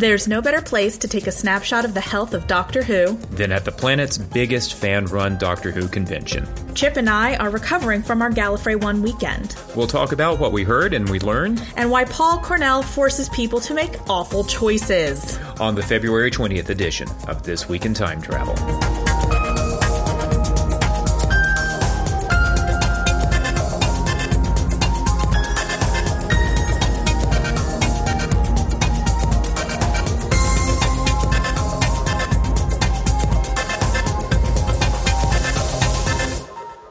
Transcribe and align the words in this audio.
There's 0.00 0.26
no 0.26 0.40
better 0.40 0.62
place 0.62 0.96
to 0.96 1.08
take 1.08 1.26
a 1.26 1.30
snapshot 1.30 1.84
of 1.84 1.92
the 1.92 2.00
health 2.00 2.32
of 2.32 2.46
Doctor 2.46 2.82
Who 2.82 3.18
than 3.32 3.52
at 3.52 3.66
the 3.66 3.70
planet's 3.70 4.16
biggest 4.16 4.72
fan 4.72 5.04
run 5.04 5.36
Doctor 5.36 5.72
Who 5.72 5.86
convention. 5.88 6.48
Chip 6.74 6.96
and 6.96 7.10
I 7.10 7.36
are 7.36 7.50
recovering 7.50 8.02
from 8.02 8.22
our 8.22 8.30
Gallifrey 8.30 8.80
1 8.80 9.02
weekend. 9.02 9.56
We'll 9.76 9.86
talk 9.86 10.12
about 10.12 10.38
what 10.38 10.52
we 10.52 10.64
heard 10.64 10.94
and 10.94 11.06
we 11.10 11.20
learned, 11.20 11.62
and 11.76 11.90
why 11.90 12.06
Paul 12.06 12.38
Cornell 12.38 12.82
forces 12.82 13.28
people 13.28 13.60
to 13.60 13.74
make 13.74 14.08
awful 14.08 14.42
choices. 14.42 15.38
On 15.60 15.74
the 15.74 15.82
February 15.82 16.30
20th 16.30 16.70
edition 16.70 17.06
of 17.28 17.42
This 17.42 17.68
Week 17.68 17.84
in 17.84 17.92
Time 17.92 18.22
Travel. 18.22 18.54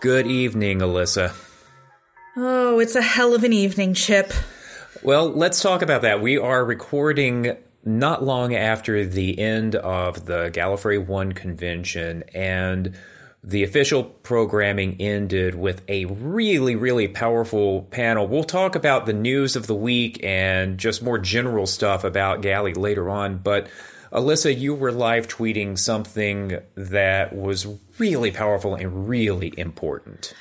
Good 0.10 0.26
evening, 0.26 0.80
Alyssa. 0.80 1.36
Oh, 2.36 2.80
it's 2.80 2.96
a 2.96 3.02
hell 3.04 3.36
of 3.36 3.44
an 3.44 3.54
evening, 3.54 3.94
Chip. 3.94 4.34
Well, 5.04 5.30
let's 5.30 5.62
talk 5.62 5.84
about 5.84 6.02
that. 6.02 6.20
We 6.20 6.36
are 6.36 6.66
recording 6.66 7.56
not 7.86 8.24
long 8.24 8.56
after 8.56 9.06
the 9.06 9.38
end 9.38 9.76
of 9.76 10.26
the 10.26 10.50
Gallifrey 10.50 10.98
1 11.06 11.34
convention, 11.34 12.24
and 12.34 12.98
the 13.44 13.64
official 13.64 14.04
programming 14.04 14.96
ended 15.00 15.54
with 15.54 15.84
a 15.88 16.06
really, 16.06 16.76
really 16.76 17.08
powerful 17.08 17.84
panel. 17.84 18.28
We'll 18.28 18.44
talk 18.44 18.74
about 18.74 19.06
the 19.06 19.14
news 19.14 19.56
of 19.56 19.68
the 19.68 19.76
week 19.76 20.20
and 20.24 20.80
just 20.80 21.04
more 21.04 21.20
general 21.20 21.68
stuff 21.68 22.04
about 22.04 22.42
Galley 22.42 22.74
later 22.74 23.12
on, 23.12 23.38
but 23.38 23.68
Alyssa, 24.12 24.58
you 24.58 24.74
were 24.74 24.92
live 24.92 25.28
tweeting 25.28 25.78
something 25.78 26.60
that 26.76 27.36
was 27.36 27.68
really 28.00 28.32
powerful 28.32 28.74
and 28.74 29.08
really 29.08 29.54
important. 29.56 30.34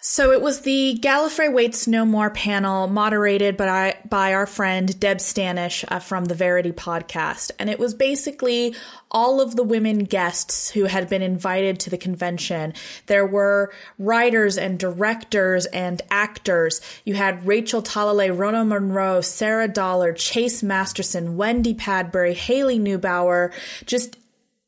So 0.00 0.30
it 0.30 0.40
was 0.40 0.60
the 0.60 0.96
Gallifrey 1.02 1.52
Waits 1.52 1.88
No 1.88 2.04
More 2.04 2.30
panel 2.30 2.86
moderated 2.86 3.56
by, 3.56 3.96
by 4.08 4.32
our 4.32 4.46
friend 4.46 4.98
Deb 5.00 5.18
Stanish 5.18 5.84
uh, 5.88 5.98
from 5.98 6.26
the 6.26 6.36
Verity 6.36 6.70
podcast. 6.70 7.50
And 7.58 7.68
it 7.68 7.80
was 7.80 7.94
basically 7.94 8.76
all 9.10 9.40
of 9.40 9.56
the 9.56 9.64
women 9.64 10.04
guests 10.04 10.70
who 10.70 10.84
had 10.84 11.08
been 11.08 11.20
invited 11.22 11.80
to 11.80 11.90
the 11.90 11.98
convention. 11.98 12.74
There 13.06 13.26
were 13.26 13.72
writers 13.98 14.56
and 14.56 14.78
directors 14.78 15.66
and 15.66 16.00
actors. 16.12 16.80
You 17.04 17.14
had 17.14 17.44
Rachel 17.44 17.82
Talalay, 17.82 18.36
Rona 18.36 18.64
Munro, 18.64 19.20
Sarah 19.20 19.66
Dollard, 19.66 20.16
Chase 20.16 20.62
Masterson, 20.62 21.36
Wendy 21.36 21.74
Padbury, 21.74 22.34
Hayley 22.34 22.78
Nebauer, 22.78 23.52
just 23.84 24.16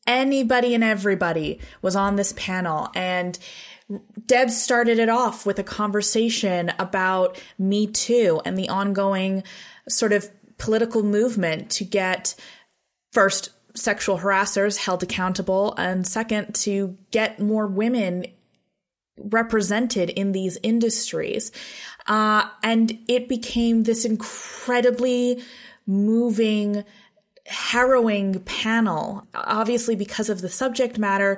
anybody 0.05 0.75
and 0.75 0.83
everybody 0.83 1.61
was 1.81 1.95
on 1.95 2.17
this 2.17 2.33
panel. 2.33 2.89
And 2.93 3.39
Deb 4.25 4.49
started 4.49 4.99
it 4.99 5.09
off 5.09 5.45
with 5.45 5.59
a 5.59 5.63
conversation 5.63 6.71
about 6.79 7.41
Me 7.57 7.87
Too 7.87 8.41
and 8.45 8.57
the 8.57 8.69
ongoing 8.69 9.43
sort 9.89 10.13
of 10.13 10.29
political 10.57 11.03
movement 11.03 11.69
to 11.71 11.83
get 11.83 12.35
first 13.11 13.49
sexual 13.75 14.19
harassers 14.19 14.77
held 14.77 15.01
accountable 15.03 15.73
and 15.77 16.05
second 16.05 16.53
to 16.53 16.97
get 17.11 17.39
more 17.39 17.67
women 17.67 18.25
represented 19.17 20.09
in 20.09 20.31
these 20.31 20.57
industries. 20.63 21.51
Uh, 22.07 22.47
and 22.63 22.97
it 23.07 23.27
became 23.27 23.83
this 23.83 24.05
incredibly 24.05 25.43
moving 25.85 26.83
harrowing 27.45 28.39
panel. 28.41 29.27
Obviously, 29.33 29.95
because 29.95 30.29
of 30.29 30.41
the 30.41 30.49
subject 30.49 30.97
matter, 30.97 31.37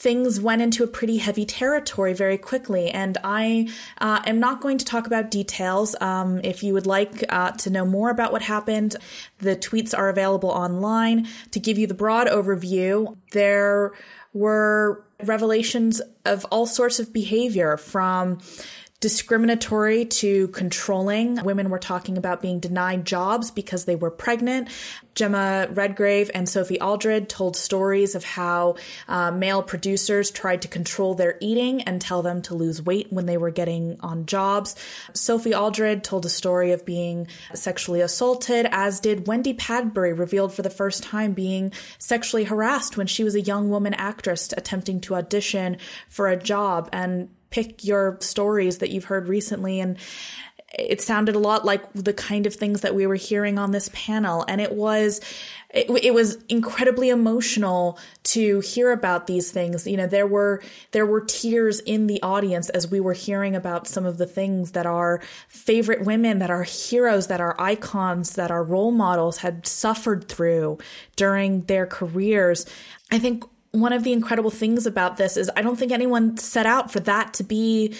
things 0.00 0.40
went 0.40 0.62
into 0.62 0.82
a 0.82 0.86
pretty 0.86 1.18
heavy 1.18 1.44
territory 1.44 2.14
very 2.14 2.38
quickly. 2.38 2.90
And 2.90 3.18
I 3.22 3.68
uh, 3.98 4.22
am 4.24 4.40
not 4.40 4.62
going 4.62 4.78
to 4.78 4.84
talk 4.84 5.06
about 5.06 5.30
details. 5.30 5.94
Um, 6.00 6.40
if 6.42 6.62
you 6.62 6.72
would 6.72 6.86
like 6.86 7.22
uh, 7.28 7.50
to 7.52 7.70
know 7.70 7.84
more 7.84 8.08
about 8.08 8.32
what 8.32 8.40
happened, 8.40 8.96
the 9.38 9.56
tweets 9.56 9.96
are 9.96 10.08
available 10.08 10.48
online. 10.48 11.28
To 11.50 11.60
give 11.60 11.76
you 11.76 11.86
the 11.86 11.94
broad 11.94 12.28
overview, 12.28 13.14
there 13.32 13.92
were 14.32 15.04
revelations 15.22 16.00
of 16.24 16.46
all 16.46 16.64
sorts 16.64 16.98
of 16.98 17.12
behavior 17.12 17.76
from 17.76 18.38
discriminatory 19.00 20.04
to 20.04 20.48
controlling. 20.48 21.42
Women 21.42 21.70
were 21.70 21.78
talking 21.78 22.18
about 22.18 22.42
being 22.42 22.60
denied 22.60 23.06
jobs 23.06 23.50
because 23.50 23.86
they 23.86 23.96
were 23.96 24.10
pregnant. 24.10 24.68
Jemma 25.14 25.74
Redgrave 25.74 26.30
and 26.34 26.46
Sophie 26.46 26.80
Aldred 26.80 27.28
told 27.28 27.56
stories 27.56 28.14
of 28.14 28.24
how 28.24 28.76
uh, 29.08 29.30
male 29.30 29.62
producers 29.62 30.30
tried 30.30 30.62
to 30.62 30.68
control 30.68 31.14
their 31.14 31.38
eating 31.40 31.82
and 31.82 32.00
tell 32.00 32.22
them 32.22 32.42
to 32.42 32.54
lose 32.54 32.82
weight 32.82 33.10
when 33.10 33.24
they 33.24 33.38
were 33.38 33.50
getting 33.50 33.98
on 34.00 34.26
jobs. 34.26 34.76
Sophie 35.14 35.54
Aldred 35.54 36.04
told 36.04 36.26
a 36.26 36.30
story 36.30 36.72
of 36.72 36.84
being 36.84 37.26
sexually 37.54 38.02
assaulted, 38.02 38.68
as 38.70 39.00
did 39.00 39.26
Wendy 39.26 39.54
Padbury, 39.54 40.16
revealed 40.16 40.52
for 40.52 40.62
the 40.62 40.70
first 40.70 41.02
time 41.02 41.32
being 41.32 41.72
sexually 41.98 42.44
harassed 42.44 42.98
when 42.98 43.06
she 43.06 43.24
was 43.24 43.34
a 43.34 43.40
young 43.40 43.70
woman 43.70 43.94
actress 43.94 44.52
attempting 44.56 45.00
to 45.00 45.14
audition 45.14 45.78
for 46.08 46.28
a 46.28 46.36
job. 46.36 46.88
And 46.92 47.30
pick 47.50 47.84
your 47.84 48.16
stories 48.20 48.78
that 48.78 48.90
you've 48.90 49.04
heard 49.04 49.28
recently. 49.28 49.80
And 49.80 49.96
it 50.72 51.00
sounded 51.00 51.34
a 51.34 51.38
lot 51.38 51.64
like 51.64 51.82
the 51.94 52.12
kind 52.12 52.46
of 52.46 52.54
things 52.54 52.82
that 52.82 52.94
we 52.94 53.06
were 53.06 53.16
hearing 53.16 53.58
on 53.58 53.72
this 53.72 53.90
panel. 53.92 54.44
And 54.46 54.60
it 54.60 54.72
was 54.72 55.20
it, 55.70 55.88
it, 56.02 56.14
was 56.14 56.36
incredibly 56.48 57.10
emotional 57.10 57.98
to 58.24 58.58
hear 58.60 58.90
about 58.92 59.26
these 59.26 59.50
things. 59.50 59.86
You 59.86 59.96
know 59.96 60.06
there 60.06 60.26
were 60.26 60.62
there 60.92 61.06
were 61.06 61.22
tears 61.22 61.80
in 61.80 62.06
the 62.06 62.22
audience 62.22 62.68
as 62.70 62.88
we 62.88 63.00
were 63.00 63.12
hearing 63.14 63.56
about 63.56 63.88
some 63.88 64.06
of 64.06 64.18
the 64.18 64.26
things 64.26 64.72
that 64.72 64.86
our 64.86 65.20
favorite 65.48 66.04
women 66.04 66.38
that 66.38 66.50
our 66.50 66.62
heroes 66.62 67.26
that 67.28 67.40
our 67.40 67.56
icons 67.60 68.34
that 68.34 68.50
our 68.50 68.62
role 68.62 68.92
models 68.92 69.38
had 69.38 69.66
suffered 69.66 70.28
through 70.28 70.78
during 71.16 71.62
their 71.62 71.86
careers. 71.86 72.64
I 73.10 73.18
think 73.18 73.44
one 73.72 73.92
of 73.92 74.02
the 74.02 74.12
incredible 74.12 74.50
things 74.50 74.86
about 74.86 75.16
this 75.16 75.36
is 75.36 75.50
I 75.56 75.62
don't 75.62 75.78
think 75.78 75.92
anyone 75.92 76.36
set 76.36 76.66
out 76.66 76.90
for 76.90 77.00
that 77.00 77.34
to 77.34 77.44
be 77.44 77.94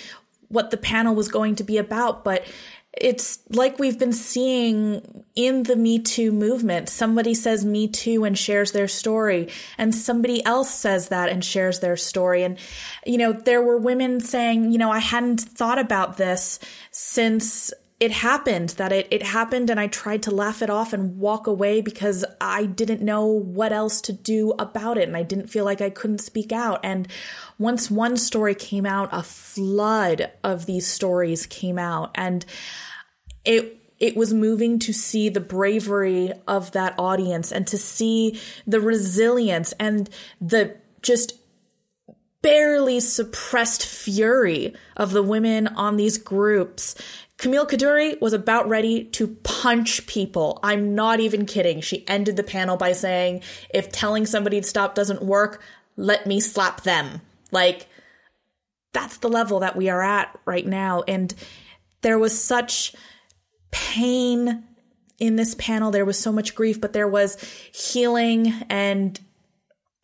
what 0.48 0.70
the 0.70 0.76
panel 0.76 1.14
was 1.14 1.28
going 1.28 1.54
to 1.56 1.64
be 1.64 1.78
about, 1.78 2.24
but 2.24 2.44
it's 2.92 3.38
like 3.50 3.78
we've 3.78 4.00
been 4.00 4.12
seeing 4.12 5.24
in 5.36 5.62
the 5.62 5.76
Me 5.76 6.00
Too 6.00 6.32
movement. 6.32 6.88
Somebody 6.88 7.34
says 7.34 7.64
Me 7.64 7.86
Too 7.86 8.24
and 8.24 8.36
shares 8.36 8.72
their 8.72 8.88
story, 8.88 9.48
and 9.78 9.94
somebody 9.94 10.44
else 10.44 10.70
says 10.70 11.08
that 11.08 11.28
and 11.28 11.44
shares 11.44 11.78
their 11.78 11.96
story. 11.96 12.42
And, 12.42 12.58
you 13.06 13.16
know, 13.16 13.32
there 13.32 13.62
were 13.62 13.76
women 13.76 14.18
saying, 14.18 14.72
you 14.72 14.78
know, 14.78 14.90
I 14.90 14.98
hadn't 14.98 15.40
thought 15.40 15.78
about 15.78 16.16
this 16.16 16.58
since 16.90 17.72
it 18.00 18.10
happened 18.10 18.70
that 18.70 18.92
it, 18.92 19.06
it 19.10 19.22
happened 19.22 19.68
and 19.68 19.78
I 19.78 19.86
tried 19.86 20.22
to 20.22 20.30
laugh 20.30 20.62
it 20.62 20.70
off 20.70 20.94
and 20.94 21.18
walk 21.18 21.46
away 21.46 21.82
because 21.82 22.24
I 22.40 22.64
didn't 22.64 23.02
know 23.02 23.26
what 23.26 23.72
else 23.72 24.00
to 24.02 24.12
do 24.12 24.54
about 24.58 24.96
it 24.96 25.06
and 25.06 25.16
I 25.16 25.22
didn't 25.22 25.48
feel 25.48 25.66
like 25.66 25.82
I 25.82 25.90
couldn't 25.90 26.18
speak 26.18 26.50
out. 26.50 26.80
And 26.82 27.06
once 27.58 27.90
one 27.90 28.16
story 28.16 28.54
came 28.54 28.86
out, 28.86 29.10
a 29.12 29.22
flood 29.22 30.32
of 30.42 30.64
these 30.64 30.86
stories 30.86 31.44
came 31.44 31.78
out 31.78 32.10
and 32.14 32.46
it 33.44 33.76
it 33.98 34.16
was 34.16 34.32
moving 34.32 34.78
to 34.78 34.94
see 34.94 35.28
the 35.28 35.40
bravery 35.40 36.32
of 36.48 36.72
that 36.72 36.94
audience 36.98 37.52
and 37.52 37.66
to 37.66 37.76
see 37.76 38.40
the 38.66 38.80
resilience 38.80 39.72
and 39.72 40.08
the 40.40 40.74
just 41.02 41.34
barely 42.40 42.98
suppressed 43.00 43.84
fury 43.84 44.74
of 44.96 45.12
the 45.12 45.22
women 45.22 45.66
on 45.68 45.96
these 45.96 46.16
groups 46.16 46.94
Camille 47.40 47.66
Coduri 47.66 48.20
was 48.20 48.34
about 48.34 48.68
ready 48.68 49.02
to 49.02 49.28
punch 49.28 50.06
people. 50.06 50.60
I'm 50.62 50.94
not 50.94 51.20
even 51.20 51.46
kidding. 51.46 51.80
She 51.80 52.06
ended 52.06 52.36
the 52.36 52.42
panel 52.42 52.76
by 52.76 52.92
saying, 52.92 53.40
if 53.72 53.90
telling 53.90 54.26
somebody 54.26 54.60
to 54.60 54.66
stop 54.66 54.94
doesn't 54.94 55.22
work, 55.22 55.62
let 55.96 56.26
me 56.26 56.38
slap 56.40 56.82
them. 56.82 57.22
Like, 57.50 57.88
that's 58.92 59.16
the 59.16 59.30
level 59.30 59.60
that 59.60 59.74
we 59.74 59.88
are 59.88 60.02
at 60.02 60.38
right 60.44 60.66
now. 60.66 61.02
And 61.08 61.34
there 62.02 62.18
was 62.18 62.38
such 62.38 62.94
pain 63.70 64.62
in 65.18 65.36
this 65.36 65.54
panel. 65.54 65.90
There 65.90 66.04
was 66.04 66.18
so 66.18 66.32
much 66.32 66.54
grief, 66.54 66.78
but 66.78 66.92
there 66.92 67.08
was 67.08 67.38
healing 67.72 68.52
and 68.68 69.18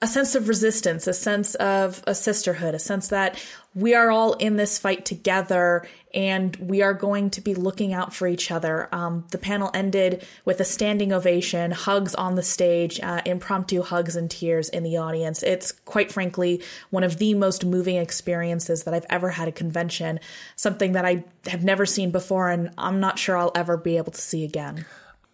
a 0.03 0.07
sense 0.07 0.35
of 0.35 0.47
resistance, 0.49 1.07
a 1.07 1.15
sense 1.15 1.55
of 1.55 2.03
a 2.07 2.15
sisterhood, 2.15 2.75
a 2.75 2.79
sense 2.79 3.09
that 3.09 3.43
we 3.75 3.95
are 3.95 4.11
all 4.11 4.35
in 4.35 4.57
this 4.57 4.79
fight 4.79 5.07
together 5.07 5.87
and 6.13 6.55
we 6.57 6.83
are 6.83 6.93
going 6.93 7.31
to 7.31 7.41
be 7.41 7.55
looking 7.55 7.95
out 7.95 8.13
for 8.13 8.29
each 8.29 8.51
other. 8.51 8.91
Um, 8.93 9.25
the 9.31 9.39
panel 9.39 9.71
ended 9.73 10.27
with 10.45 10.61
a 10.61 10.65
standing 10.65 11.15
ovation, 11.15 11.71
hugs 11.71 12.15
on 12.15 12.35
the 12.35 12.43
stage, 12.43 13.01
uh, 13.01 13.23
impromptu 13.25 13.81
hugs 13.81 14.17
and 14.17 14.31
tears 14.31 14.69
in 14.69 14.83
the 14.83 14.99
audience. 14.99 15.43
It's 15.43 15.73
quite 15.73 16.13
frankly 16.13 16.63
one 16.91 17.05
of 17.05 17.17
the 17.17 17.33
most 17.33 17.65
moving 17.65 17.97
experiences 17.97 18.85
that 18.85 18.93
I've 18.93 19.07
ever 19.09 19.31
had 19.31 19.49
a 19.49 19.53
convention, 19.53 20.21
something 20.57 20.93
that 20.93 21.07
I 21.07 21.25
have 21.47 21.65
never 21.65 21.87
seen 21.87 22.11
before 22.11 22.51
and 22.51 22.71
I'm 22.77 23.01
not 23.01 23.19
sure 23.19 23.37
I'll 23.39 23.53
ever 23.55 23.79
be 23.79 23.97
able 23.97 24.13
to 24.13 24.21
see 24.21 24.45
again. 24.45 24.85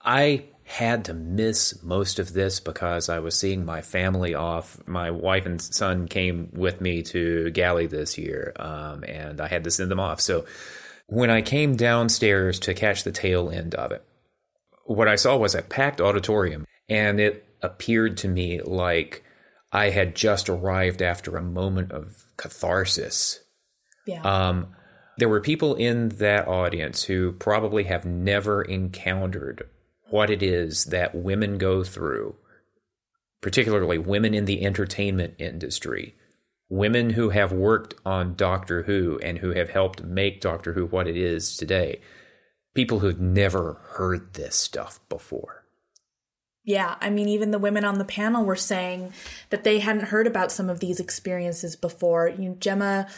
I 0.05 0.45
had 0.73 1.05
to 1.05 1.13
miss 1.13 1.83
most 1.83 2.19
of 2.19 2.33
this 2.33 2.59
because 2.59 3.11
I 3.11 3.19
was 3.19 3.39
seeing 3.39 3.63
my 3.67 3.83
family 3.83 4.35
off. 4.35 4.81
My 4.87 5.11
wife 5.11 5.45
and 5.45 5.61
son 5.61 6.09
came 6.09 6.49
with 6.55 6.81
me 6.81 7.03
to 7.03 7.51
Galley 7.51 7.87
this 7.87 8.17
year, 8.17 8.55
um, 8.57 9.05
and 9.05 9.39
I 9.39 9.49
had 9.49 9.65
to 9.65 9.71
send 9.71 9.91
them 9.91 10.01
off. 10.01 10.23
So 10.23 10.47
when 11.09 11.29
I 11.29 11.43
came 11.43 11.77
downstairs 11.77 12.59
to 12.61 12.73
catch 12.73 13.05
the 13.05 13.13
tail 13.13 13.51
end 13.51 13.75
of 13.75 13.93
it, 13.93 14.03
what 14.87 15.09
I 15.09 15.17
saw 15.17 15.37
was 15.37 15.55
a 15.55 15.61
packed 15.61 16.01
auditorium, 16.01 16.67
and 16.89 17.21
it 17.21 17.45
appeared 17.61 18.17
to 18.19 18.29
me 18.29 18.63
like 18.63 19.23
I 19.73 19.91
had 19.91 20.17
just 20.17 20.49
arrived 20.49 21.03
after 21.03 21.37
a 21.37 21.43
moment 21.43 21.93
of 21.93 22.25
catharsis. 22.39 23.41
Yeah. 24.07 24.23
Um, 24.23 24.75
there 25.19 25.29
were 25.29 25.43
people 25.43 25.75
in 25.75 26.09
that 26.21 26.49
audience 26.49 27.05
who 27.05 27.33
probably 27.33 27.85
have 27.85 28.07
never 28.07 28.63
encountered 28.63 29.69
what 30.13 30.31
it 30.31 30.43
is 30.43 30.85
that 30.87 31.15
women 31.15 31.57
go 31.57 31.83
through, 31.83 32.37
particularly 33.41 33.97
women 33.97 34.35
in 34.35 34.45
the 34.45 34.65
entertainment 34.65 35.35
industry, 35.39 36.15
women 36.69 37.11
who 37.11 37.31
have 37.31 37.51
worked 37.51 37.95
on 38.05 38.35
Doctor 38.35 38.83
Who 38.83 39.19
and 39.23 39.39
who 39.39 39.53
have 39.53 39.71
helped 39.71 40.05
make 40.05 40.41
Doctor 40.41 40.75
Who 40.75 40.87
what 40.87 41.09
it 41.09 41.17
is 41.17 41.57
today, 41.57 42.01
people 42.75 42.99
who've 42.99 43.21
never 43.21 43.81
heard 43.95 44.35
this 44.35 44.55
stuff 44.55 45.01
before. 45.09 45.65
Yeah, 46.63 46.97
I 47.01 47.11
mean, 47.11 47.29
even 47.29 47.51
the 47.51 47.59
women 47.59 47.85
on 47.85 47.99
the 47.99 48.05
panel 48.05 48.45
were 48.45 48.55
saying 48.55 49.13
that 49.51 49.65
they 49.65 49.79
hadn't 49.79 50.05
heard 50.05 50.27
about 50.27 50.53
some 50.53 50.71
of 50.71 50.79
these 50.79 51.01
experiences 51.01 51.75
before. 51.75 52.29
You 52.29 52.51
know, 52.51 52.55
Jemma 52.57 53.11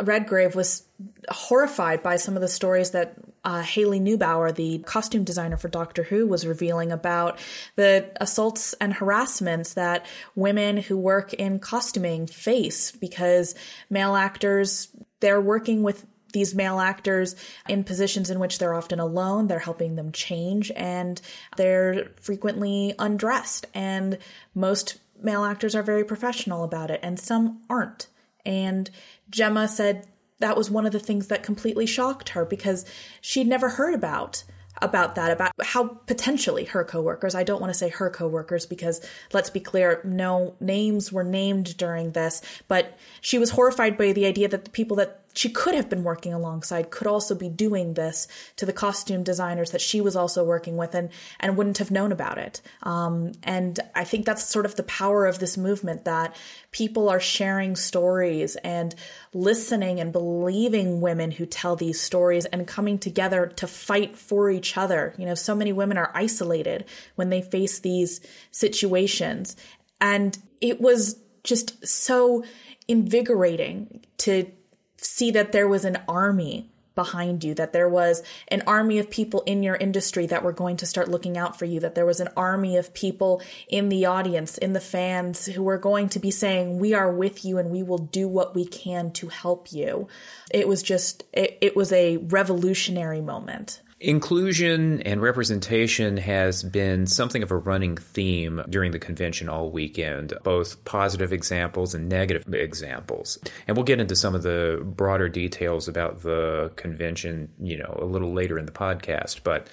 Redgrave 0.00 0.54
was 0.54 0.84
horrified 1.30 2.02
by 2.02 2.16
some 2.16 2.36
of 2.36 2.42
the 2.42 2.48
stories 2.48 2.90
that 2.90 3.14
uh, 3.44 3.62
Hayley 3.62 4.00
Nebauer, 4.00 4.54
the 4.54 4.78
costume 4.80 5.24
designer 5.24 5.56
for 5.56 5.68
Doctor 5.68 6.02
Who, 6.02 6.26
was 6.26 6.46
revealing 6.46 6.92
about 6.92 7.38
the 7.76 8.10
assaults 8.20 8.74
and 8.74 8.92
harassments 8.92 9.74
that 9.74 10.04
women 10.34 10.76
who 10.76 10.98
work 10.98 11.32
in 11.32 11.58
costuming 11.58 12.26
face 12.26 12.92
because 12.92 13.54
male 13.88 14.16
actors, 14.16 14.88
they're 15.20 15.40
working 15.40 15.82
with 15.82 16.04
these 16.32 16.54
male 16.54 16.80
actors 16.80 17.34
in 17.68 17.84
positions 17.84 18.28
in 18.28 18.38
which 18.38 18.58
they're 18.58 18.74
often 18.74 19.00
alone, 19.00 19.46
they're 19.46 19.58
helping 19.58 19.96
them 19.96 20.12
change, 20.12 20.70
and 20.72 21.22
they're 21.56 22.10
frequently 22.20 22.94
undressed. 22.98 23.66
And 23.72 24.18
most 24.54 24.98
male 25.22 25.44
actors 25.44 25.74
are 25.74 25.82
very 25.82 26.04
professional 26.04 26.64
about 26.64 26.90
it, 26.90 27.00
and 27.02 27.18
some 27.18 27.62
aren't. 27.70 28.08
And 28.46 28.90
Jemma 29.30 29.68
said 29.68 30.06
that 30.38 30.56
was 30.56 30.70
one 30.70 30.86
of 30.86 30.92
the 30.92 31.00
things 31.00 31.26
that 31.28 31.42
completely 31.42 31.86
shocked 31.86 32.30
her 32.30 32.44
because 32.44 32.86
she'd 33.20 33.46
never 33.46 33.70
heard 33.70 33.94
about 33.94 34.44
about 34.82 35.14
that 35.14 35.30
about 35.30 35.52
how 35.62 35.84
potentially 36.06 36.64
her 36.66 36.84
coworkers 36.84 37.34
I 37.34 37.44
don't 37.44 37.62
want 37.62 37.72
to 37.72 37.78
say 37.78 37.88
her 37.88 38.10
coworkers 38.10 38.66
because 38.66 39.00
let's 39.32 39.48
be 39.48 39.58
clear 39.58 40.02
no 40.04 40.54
names 40.60 41.10
were 41.10 41.24
named 41.24 41.78
during 41.78 42.12
this 42.12 42.42
but 42.68 42.98
she 43.22 43.38
was 43.38 43.48
horrified 43.48 43.96
by 43.96 44.12
the 44.12 44.26
idea 44.26 44.48
that 44.48 44.66
the 44.66 44.70
people 44.70 44.98
that 44.98 45.25
she 45.36 45.50
could 45.50 45.74
have 45.74 45.88
been 45.88 46.02
working 46.02 46.32
alongside 46.32 46.90
could 46.90 47.06
also 47.06 47.34
be 47.34 47.48
doing 47.48 47.94
this 47.94 48.26
to 48.56 48.64
the 48.64 48.72
costume 48.72 49.22
designers 49.22 49.70
that 49.70 49.80
she 49.80 50.00
was 50.00 50.16
also 50.16 50.42
working 50.42 50.76
with 50.76 50.94
and 50.94 51.10
and 51.38 51.56
wouldn't 51.56 51.78
have 51.78 51.90
known 51.90 52.12
about 52.12 52.38
it. 52.38 52.60
Um, 52.82 53.32
and 53.42 53.78
i 53.94 54.04
think 54.04 54.24
that's 54.24 54.44
sort 54.44 54.66
of 54.66 54.76
the 54.76 54.82
power 54.82 55.26
of 55.26 55.38
this 55.38 55.56
movement 55.56 56.04
that 56.04 56.34
people 56.70 57.08
are 57.08 57.20
sharing 57.20 57.76
stories 57.76 58.56
and 58.56 58.94
listening 59.32 60.00
and 60.00 60.12
believing 60.12 61.00
women 61.00 61.30
who 61.30 61.46
tell 61.46 61.76
these 61.76 62.00
stories 62.00 62.44
and 62.46 62.66
coming 62.66 62.98
together 62.98 63.46
to 63.46 63.66
fight 63.66 64.16
for 64.16 64.50
each 64.50 64.76
other. 64.76 65.14
You 65.18 65.26
know 65.26 65.34
so 65.34 65.54
many 65.54 65.72
women 65.72 65.98
are 65.98 66.10
isolated 66.14 66.84
when 67.14 67.30
they 67.30 67.42
face 67.42 67.78
these 67.78 68.20
situations. 68.50 69.56
And 70.00 70.36
it 70.60 70.80
was 70.80 71.18
just 71.42 71.86
so 71.86 72.44
invigorating 72.88 74.04
to 74.18 74.50
see 74.96 75.30
that 75.30 75.52
there 75.52 75.68
was 75.68 75.84
an 75.84 75.98
army 76.08 76.68
behind 76.96 77.44
you, 77.44 77.54
that 77.54 77.72
there 77.72 77.88
was 77.88 78.24
an 78.48 78.62
army 78.66 78.98
of 78.98 79.10
people 79.10 79.42
in 79.42 79.62
your 79.62 79.76
industry 79.76 80.26
that 80.26 80.42
were 80.42 80.52
going 80.52 80.76
to 80.78 80.86
start 80.86 81.08
looking 81.08 81.38
out 81.38 81.56
for 81.56 81.66
you, 81.66 81.78
that 81.78 81.94
there 81.94 82.06
was 82.06 82.18
an 82.18 82.30
army 82.36 82.76
of 82.76 82.92
people 82.94 83.40
in 83.68 83.88
the 83.88 84.06
audience, 84.06 84.58
in 84.58 84.72
the 84.72 84.80
fans 84.80 85.46
who 85.46 85.62
were 85.62 85.78
going 85.78 86.08
to 86.08 86.18
be 86.18 86.32
saying, 86.32 86.78
We 86.78 86.94
are 86.94 87.12
with 87.12 87.44
you 87.44 87.58
and 87.58 87.70
we 87.70 87.84
will 87.84 87.98
do 87.98 88.26
what 88.26 88.56
we 88.56 88.64
can 88.64 89.12
to 89.12 89.28
help 89.28 89.72
you. 89.72 90.08
It 90.50 90.66
was 90.66 90.82
just, 90.82 91.22
it, 91.32 91.58
it 91.60 91.76
was 91.76 91.92
a 91.92 92.16
revolutionary 92.16 93.20
moment. 93.20 93.82
Inclusion 93.98 95.00
and 95.02 95.22
representation 95.22 96.18
has 96.18 96.62
been 96.62 97.06
something 97.06 97.42
of 97.42 97.50
a 97.50 97.56
running 97.56 97.96
theme 97.96 98.62
during 98.68 98.92
the 98.92 98.98
convention 98.98 99.48
all 99.48 99.70
weekend, 99.70 100.34
both 100.42 100.84
positive 100.84 101.32
examples 101.32 101.94
and 101.94 102.06
negative 102.06 102.44
examples. 102.52 103.38
And 103.66 103.74
we'll 103.74 103.84
get 103.84 103.98
into 103.98 104.14
some 104.14 104.34
of 104.34 104.42
the 104.42 104.82
broader 104.84 105.30
details 105.30 105.88
about 105.88 106.20
the 106.22 106.72
convention, 106.76 107.48
you 107.58 107.78
know, 107.78 107.98
a 107.98 108.04
little 108.04 108.34
later 108.34 108.58
in 108.58 108.66
the 108.66 108.72
podcast. 108.72 109.42
But 109.42 109.70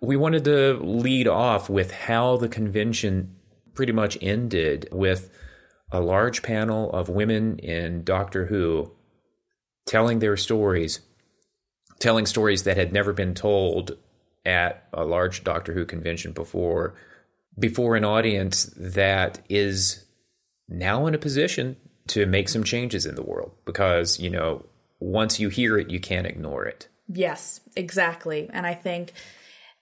we 0.00 0.16
wanted 0.16 0.44
to 0.44 0.78
lead 0.80 1.26
off 1.26 1.68
with 1.68 1.90
how 1.90 2.36
the 2.36 2.48
convention 2.48 3.34
pretty 3.74 3.92
much 3.92 4.16
ended 4.22 4.88
with 4.92 5.30
a 5.90 6.00
large 6.00 6.44
panel 6.44 6.92
of 6.92 7.08
women 7.08 7.58
in 7.58 8.04
Doctor 8.04 8.46
Who 8.46 8.92
telling 9.84 10.20
their 10.20 10.36
stories 10.36 11.00
telling 11.98 12.26
stories 12.26 12.64
that 12.64 12.76
had 12.76 12.92
never 12.92 13.12
been 13.12 13.34
told 13.34 13.96
at 14.44 14.88
a 14.92 15.04
large 15.04 15.44
Doctor 15.44 15.72
Who 15.72 15.84
convention 15.84 16.32
before, 16.32 16.94
before 17.58 17.96
an 17.96 18.04
audience 18.04 18.64
that 18.76 19.40
is 19.48 20.04
now 20.68 21.06
in 21.06 21.14
a 21.14 21.18
position 21.18 21.76
to 22.08 22.26
make 22.26 22.48
some 22.48 22.64
changes 22.64 23.06
in 23.06 23.14
the 23.14 23.22
world 23.22 23.52
because, 23.64 24.18
you 24.18 24.30
know, 24.30 24.64
once 24.98 25.38
you 25.38 25.48
hear 25.48 25.78
it, 25.78 25.90
you 25.90 26.00
can't 26.00 26.26
ignore 26.26 26.64
it. 26.64 26.88
Yes, 27.08 27.60
exactly. 27.76 28.48
And 28.52 28.66
I 28.66 28.74
think 28.74 29.12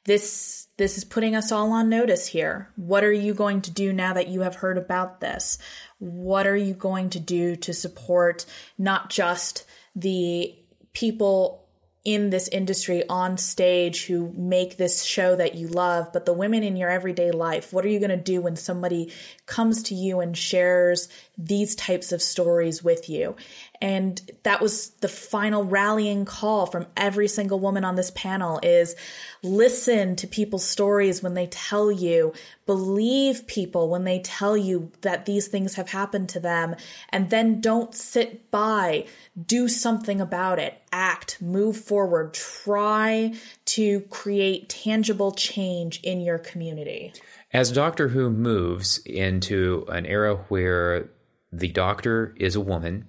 this 0.04 0.66
this 0.78 0.96
is 0.96 1.04
putting 1.04 1.36
us 1.36 1.52
all 1.52 1.72
on 1.72 1.90
notice 1.90 2.26
here. 2.26 2.70
What 2.76 3.04
are 3.04 3.12
you 3.12 3.34
going 3.34 3.60
to 3.62 3.70
do 3.70 3.92
now 3.92 4.14
that 4.14 4.28
you 4.28 4.40
have 4.40 4.56
heard 4.56 4.78
about 4.78 5.20
this? 5.20 5.58
What 5.98 6.46
are 6.46 6.56
you 6.56 6.72
going 6.72 7.10
to 7.10 7.20
do 7.20 7.54
to 7.56 7.74
support 7.74 8.46
not 8.78 9.10
just 9.10 9.64
the 9.94 10.54
people 10.94 11.59
in 12.04 12.30
this 12.30 12.48
industry 12.48 13.06
on 13.08 13.36
stage 13.36 14.06
who 14.06 14.32
make 14.34 14.78
this 14.78 15.02
show 15.02 15.36
that 15.36 15.54
you 15.54 15.68
love, 15.68 16.10
but 16.14 16.24
the 16.24 16.32
women 16.32 16.62
in 16.62 16.76
your 16.76 16.88
everyday 16.88 17.30
life. 17.30 17.74
What 17.74 17.84
are 17.84 17.88
you 17.88 17.98
going 17.98 18.10
to 18.10 18.16
do 18.16 18.40
when 18.40 18.56
somebody 18.56 19.12
comes 19.44 19.82
to 19.84 19.94
you 19.94 20.20
and 20.20 20.36
shares 20.36 21.08
these 21.36 21.74
types 21.74 22.10
of 22.10 22.22
stories 22.22 22.82
with 22.82 23.10
you? 23.10 23.36
And 23.82 24.20
that 24.42 24.60
was 24.60 24.90
the 25.00 25.08
final 25.08 25.64
rallying 25.64 26.24
call 26.24 26.66
from 26.66 26.86
every 26.96 27.28
single 27.28 27.60
woman 27.60 27.84
on 27.84 27.96
this 27.96 28.10
panel 28.10 28.60
is 28.62 28.94
listen 29.42 30.16
to 30.16 30.26
people's 30.26 30.64
stories 30.64 31.22
when 31.22 31.32
they 31.32 31.46
tell 31.46 31.90
you, 31.90 32.34
believe 32.66 33.46
people 33.46 33.88
when 33.88 34.04
they 34.04 34.20
tell 34.20 34.56
you 34.56 34.92
that 35.00 35.24
these 35.24 35.48
things 35.48 35.74
have 35.74 35.90
happened 35.90 36.28
to 36.30 36.40
them, 36.40 36.76
and 37.08 37.30
then 37.30 37.60
don't 37.60 37.94
sit 37.94 38.50
by, 38.50 39.06
do 39.46 39.66
something 39.66 40.20
about 40.20 40.58
it, 40.58 40.80
act, 40.92 41.40
move 41.40 41.76
forward, 41.90 42.32
try 42.32 43.34
to 43.64 44.00
create 44.02 44.68
tangible 44.68 45.32
change 45.32 46.00
in 46.02 46.20
your 46.20 46.38
community. 46.38 47.12
As 47.52 47.72
Doctor 47.72 48.06
Who 48.06 48.30
moves 48.30 48.98
into 48.98 49.84
an 49.88 50.06
era 50.06 50.36
where 50.48 51.10
the 51.50 51.66
doctor 51.66 52.32
is 52.36 52.54
a 52.54 52.60
woman, 52.60 53.08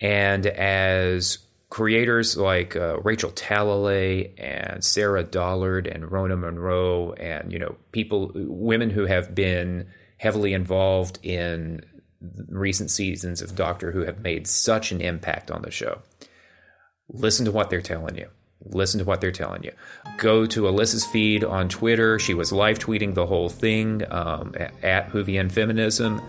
and 0.00 0.44
as 0.44 1.38
creators 1.70 2.36
like 2.36 2.74
uh, 2.74 2.98
Rachel 3.04 3.30
Talalay 3.30 4.32
and 4.38 4.84
Sarah 4.84 5.22
Dollard 5.22 5.86
and 5.86 6.10
Rona 6.10 6.36
Munro 6.36 7.12
and 7.12 7.52
you 7.52 7.60
know 7.60 7.76
people 7.92 8.32
women 8.34 8.90
who 8.90 9.06
have 9.06 9.36
been 9.36 9.86
heavily 10.18 10.52
involved 10.52 11.20
in 11.22 11.84
recent 12.48 12.90
seasons 12.90 13.40
of 13.40 13.54
Doctor 13.54 13.92
Who 13.92 14.00
have 14.00 14.20
made 14.20 14.46
such 14.46 14.90
an 14.90 15.00
impact 15.00 15.50
on 15.50 15.62
the 15.62 15.70
show. 15.70 16.00
Listen 17.08 17.44
to 17.44 17.52
what 17.52 17.70
they're 17.70 17.82
telling 17.82 18.16
you. 18.16 18.28
Listen 18.66 18.98
to 18.98 19.04
what 19.04 19.20
they're 19.20 19.32
telling 19.32 19.62
you. 19.62 19.72
Go 20.16 20.46
to 20.46 20.62
Alyssa's 20.62 21.04
feed 21.04 21.44
on 21.44 21.68
Twitter. 21.68 22.18
She 22.18 22.32
was 22.32 22.50
live 22.50 22.78
tweeting 22.78 23.14
the 23.14 23.26
whole 23.26 23.50
thing 23.50 24.02
um, 24.10 24.54
at 24.82 25.10
Whovian 25.10 25.52
Feminism. 25.52 26.22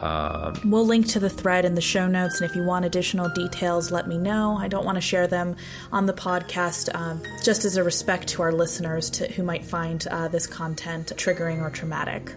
Um, 0.00 0.60
we'll 0.64 0.84
link 0.84 1.06
to 1.08 1.20
the 1.20 1.30
thread 1.30 1.64
in 1.64 1.74
the 1.74 1.80
show 1.80 2.06
notes, 2.06 2.40
and 2.40 2.50
if 2.50 2.54
you 2.54 2.64
want 2.64 2.84
additional 2.84 3.30
details, 3.30 3.90
let 3.90 4.06
me 4.06 4.18
know. 4.18 4.56
I 4.56 4.68
don't 4.68 4.84
want 4.84 4.96
to 4.96 5.00
share 5.00 5.26
them 5.26 5.56
on 5.90 6.04
the 6.04 6.12
podcast, 6.12 6.94
um, 6.94 7.22
just 7.42 7.64
as 7.64 7.76
a 7.76 7.84
respect 7.84 8.28
to 8.28 8.42
our 8.42 8.52
listeners 8.52 9.08
to, 9.10 9.32
who 9.32 9.42
might 9.42 9.64
find 9.64 10.06
uh, 10.08 10.28
this 10.28 10.46
content 10.46 11.12
triggering 11.16 11.62
or 11.62 11.70
traumatic. 11.70 12.34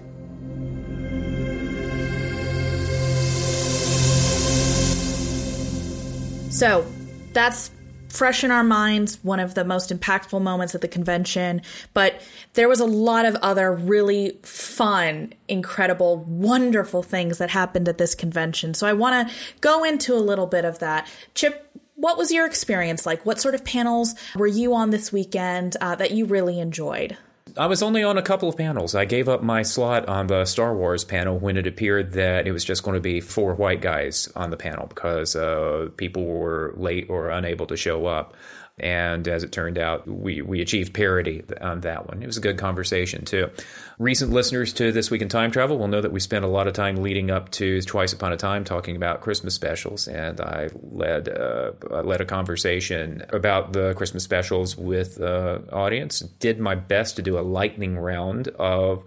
So 6.50 6.86
that's 7.34 7.72
fresh 8.10 8.44
in 8.44 8.52
our 8.52 8.64
minds, 8.64 9.20
one 9.24 9.40
of 9.40 9.56
the 9.56 9.64
most 9.64 9.92
impactful 9.92 10.42
moments 10.42 10.76
at 10.76 10.82
the 10.82 10.88
convention, 10.88 11.62
but 11.94 12.22
there 12.54 12.68
was 12.68 12.80
a 12.80 12.86
lot 12.86 13.26
of 13.26 13.36
other 13.38 13.72
really 13.72 14.38
fun, 14.44 15.34
incredible, 15.48 16.18
wonderful 16.28 17.04
things 17.04 17.38
that 17.38 17.50
happened 17.50 17.88
at 17.88 17.98
this 17.98 18.16
convention. 18.16 18.74
So 18.74 18.88
I 18.88 18.94
want 18.94 19.30
to 19.30 19.36
go 19.62 19.84
into 19.84 20.16
a 20.16 20.20
little 20.20 20.48
bit 20.48 20.66
of 20.66 20.80
that. 20.80 21.08
Chip, 21.36 21.72
what 21.96 22.18
was 22.18 22.32
your 22.32 22.46
experience 22.46 23.06
like? 23.06 23.26
What 23.26 23.40
sort 23.40 23.56
of 23.56 23.64
panels 23.64 24.16
were 24.36 24.48
you 24.48 24.74
on 24.74 24.90
this 24.90 25.12
weekend 25.12 25.78
uh, 25.82 25.96
that 25.96 26.12
you 26.12 26.26
really 26.26 26.60
enjoyed? 26.60 27.18
I 27.58 27.68
was 27.68 27.82
only 27.84 28.04
on 28.04 28.18
a 28.18 28.22
couple 28.22 28.50
of 28.50 28.58
panels. 28.58 28.96
I 28.96 29.06
gave 29.06 29.30
up 29.30 29.42
my 29.42 29.62
slot 29.62 30.08
on 30.08 30.28
the 30.28 30.46
Star 30.46 30.76
Wars 30.76 31.04
panel 31.04 31.38
when 31.38 31.58
it 31.58 31.68
appeared 31.68 32.14
that 32.14 32.48
it 32.48 32.52
was 32.52 32.64
just 32.64 32.84
going 32.84 32.96
to 32.96 33.02
be 33.02 33.22
four 33.22 33.54
white 33.56 33.82
guys 33.82 34.30
on 34.36 34.50
the 34.50 34.58
panel 34.58 34.88
because 34.88 35.36
uh, 35.36 35.90
people 35.98 36.26
were 36.26 36.74
late 36.78 37.10
or 37.10 37.30
unable 37.30 37.68
to 37.68 37.78
show 37.78 38.06
up. 38.06 38.36
And 38.80 39.28
as 39.28 39.44
it 39.44 39.52
turned 39.52 39.78
out, 39.78 40.08
we, 40.08 40.42
we 40.42 40.62
achieved 40.62 40.94
parity 40.94 41.44
on 41.62 41.82
that 41.82 42.08
one. 42.08 42.22
It 42.24 42.26
was 42.26 42.38
a 42.38 42.42
good 42.42 42.58
conversation, 42.58 43.26
too. 43.26 43.50
Recent 43.98 44.32
listeners 44.32 44.74
to 44.74 44.92
This 44.92 45.12
Week 45.12 45.22
in 45.22 45.30
Time 45.30 45.52
Travel 45.52 45.78
will 45.78 45.88
know 45.88 46.02
that 46.02 46.12
we 46.12 46.20
spent 46.20 46.46
a 46.46 46.48
lot 46.48 46.68
of 46.68 46.74
time 46.74 46.98
leading 46.98 47.32
up 47.32 47.52
to 47.52 47.82
Twice 47.82 48.14
Upon 48.14 48.32
a 48.32 48.38
Time 48.38 48.64
talking 48.64 48.96
about 48.96 49.22
Christmas 49.22 49.54
specials. 49.54 50.08
And 50.08 50.40
I 50.40 50.70
led, 50.82 51.30
uh, 51.30 51.72
led 52.04 52.22
a 52.22 52.26
conversation 52.26 53.26
about 53.30 53.74
the 53.74 53.94
Christmas 53.96 54.24
specials 54.24 54.78
with 54.78 55.16
the 55.16 55.64
audience. 55.72 56.20
Did 56.20 56.60
my 56.60 56.76
best 56.76 57.18
to 57.18 57.22
do 57.22 57.38
a 57.38 57.42
lightning 57.42 57.98
round 57.98 58.48
of 58.50 59.04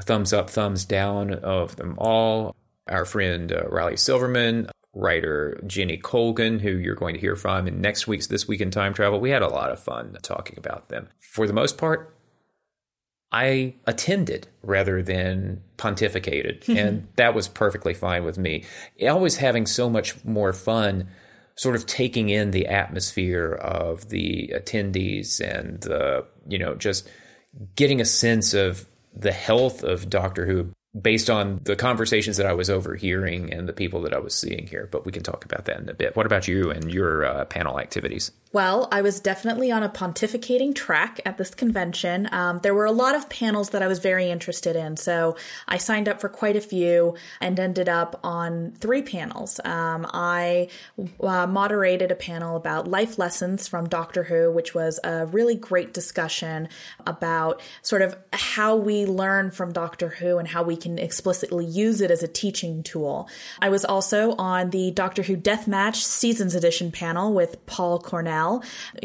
thumbs 0.00 0.32
up, 0.32 0.50
thumbs 0.50 0.84
down 0.84 1.32
of 1.32 1.76
them 1.76 1.94
all. 1.98 2.54
Our 2.86 3.04
friend 3.04 3.52
uh, 3.52 3.68
Riley 3.68 3.96
Silverman 3.96 4.70
writer 4.94 5.60
Jenny 5.66 5.96
Colgan, 5.96 6.58
who 6.58 6.70
you're 6.70 6.94
going 6.94 7.14
to 7.14 7.20
hear 7.20 7.36
from 7.36 7.68
in 7.68 7.80
next 7.80 8.06
week's 8.06 8.26
This 8.26 8.48
Week 8.48 8.60
in 8.60 8.70
Time 8.70 8.94
Travel. 8.94 9.20
We 9.20 9.30
had 9.30 9.42
a 9.42 9.48
lot 9.48 9.70
of 9.70 9.80
fun 9.80 10.16
talking 10.22 10.58
about 10.58 10.88
them. 10.88 11.08
For 11.20 11.46
the 11.46 11.52
most 11.52 11.78
part, 11.78 12.14
I 13.30 13.74
attended 13.86 14.48
rather 14.62 15.02
than 15.02 15.62
pontificated, 15.76 16.68
and 16.76 17.08
that 17.16 17.34
was 17.34 17.48
perfectly 17.48 17.94
fine 17.94 18.24
with 18.24 18.38
me. 18.38 18.64
Always 19.06 19.36
having 19.36 19.66
so 19.66 19.90
much 19.90 20.24
more 20.24 20.52
fun 20.52 21.08
sort 21.56 21.74
of 21.74 21.86
taking 21.86 22.28
in 22.28 22.52
the 22.52 22.66
atmosphere 22.66 23.52
of 23.52 24.08
the 24.10 24.52
attendees 24.54 25.40
and 25.40 25.80
the, 25.80 26.24
you 26.46 26.58
know, 26.58 26.74
just 26.74 27.08
getting 27.74 28.00
a 28.00 28.04
sense 28.04 28.54
of 28.54 28.88
the 29.12 29.32
health 29.32 29.82
of 29.82 30.08
Doctor 30.08 30.46
Who 30.46 30.70
based 31.00 31.30
on 31.30 31.60
the 31.64 31.76
conversations 31.76 32.36
that 32.36 32.46
I 32.46 32.52
was 32.52 32.70
overhearing 32.70 33.52
and 33.52 33.68
the 33.68 33.72
people 33.72 34.02
that 34.02 34.14
I 34.14 34.18
was 34.18 34.34
seeing 34.34 34.66
here. 34.66 34.88
But 34.90 35.04
we 35.04 35.12
can 35.12 35.22
talk 35.22 35.44
about 35.44 35.66
that 35.66 35.80
in 35.80 35.88
a 35.88 35.94
bit. 35.94 36.16
What 36.16 36.26
about 36.26 36.48
you 36.48 36.70
and 36.70 36.92
your 36.92 37.24
uh, 37.24 37.44
panel 37.44 37.78
activities? 37.78 38.30
Well, 38.50 38.88
I 38.90 39.02
was 39.02 39.20
definitely 39.20 39.70
on 39.70 39.82
a 39.82 39.90
pontificating 39.90 40.74
track 40.74 41.20
at 41.26 41.36
this 41.36 41.54
convention. 41.54 42.28
Um, 42.32 42.60
there 42.62 42.74
were 42.74 42.86
a 42.86 42.92
lot 42.92 43.14
of 43.14 43.28
panels 43.28 43.70
that 43.70 43.82
I 43.82 43.86
was 43.86 43.98
very 43.98 44.30
interested 44.30 44.74
in, 44.74 44.96
so 44.96 45.36
I 45.66 45.76
signed 45.76 46.08
up 46.08 46.18
for 46.18 46.30
quite 46.30 46.56
a 46.56 46.60
few 46.62 47.14
and 47.42 47.60
ended 47.60 47.90
up 47.90 48.18
on 48.24 48.72
three 48.78 49.02
panels. 49.02 49.60
Um, 49.64 50.06
I 50.14 50.68
uh, 51.22 51.46
moderated 51.46 52.10
a 52.10 52.14
panel 52.14 52.56
about 52.56 52.88
life 52.88 53.18
lessons 53.18 53.68
from 53.68 53.86
Doctor 53.86 54.24
Who, 54.24 54.50
which 54.50 54.74
was 54.74 54.98
a 55.04 55.26
really 55.26 55.54
great 55.54 55.92
discussion 55.92 56.70
about 57.06 57.60
sort 57.82 58.00
of 58.00 58.16
how 58.32 58.76
we 58.76 59.04
learn 59.04 59.50
from 59.50 59.72
Doctor 59.72 60.08
Who 60.08 60.38
and 60.38 60.48
how 60.48 60.62
we 60.62 60.76
can 60.88 60.98
explicitly 60.98 61.64
use 61.64 62.00
it 62.00 62.10
as 62.10 62.22
a 62.22 62.28
teaching 62.28 62.82
tool. 62.82 63.28
I 63.60 63.68
was 63.68 63.84
also 63.84 64.34
on 64.36 64.70
the 64.70 64.90
Doctor 64.90 65.22
Who 65.22 65.36
Deathmatch 65.36 65.96
Seasons 65.96 66.54
Edition 66.54 66.90
panel 66.90 67.32
with 67.32 67.64
Paul 67.66 67.98
Cornell 68.00 68.62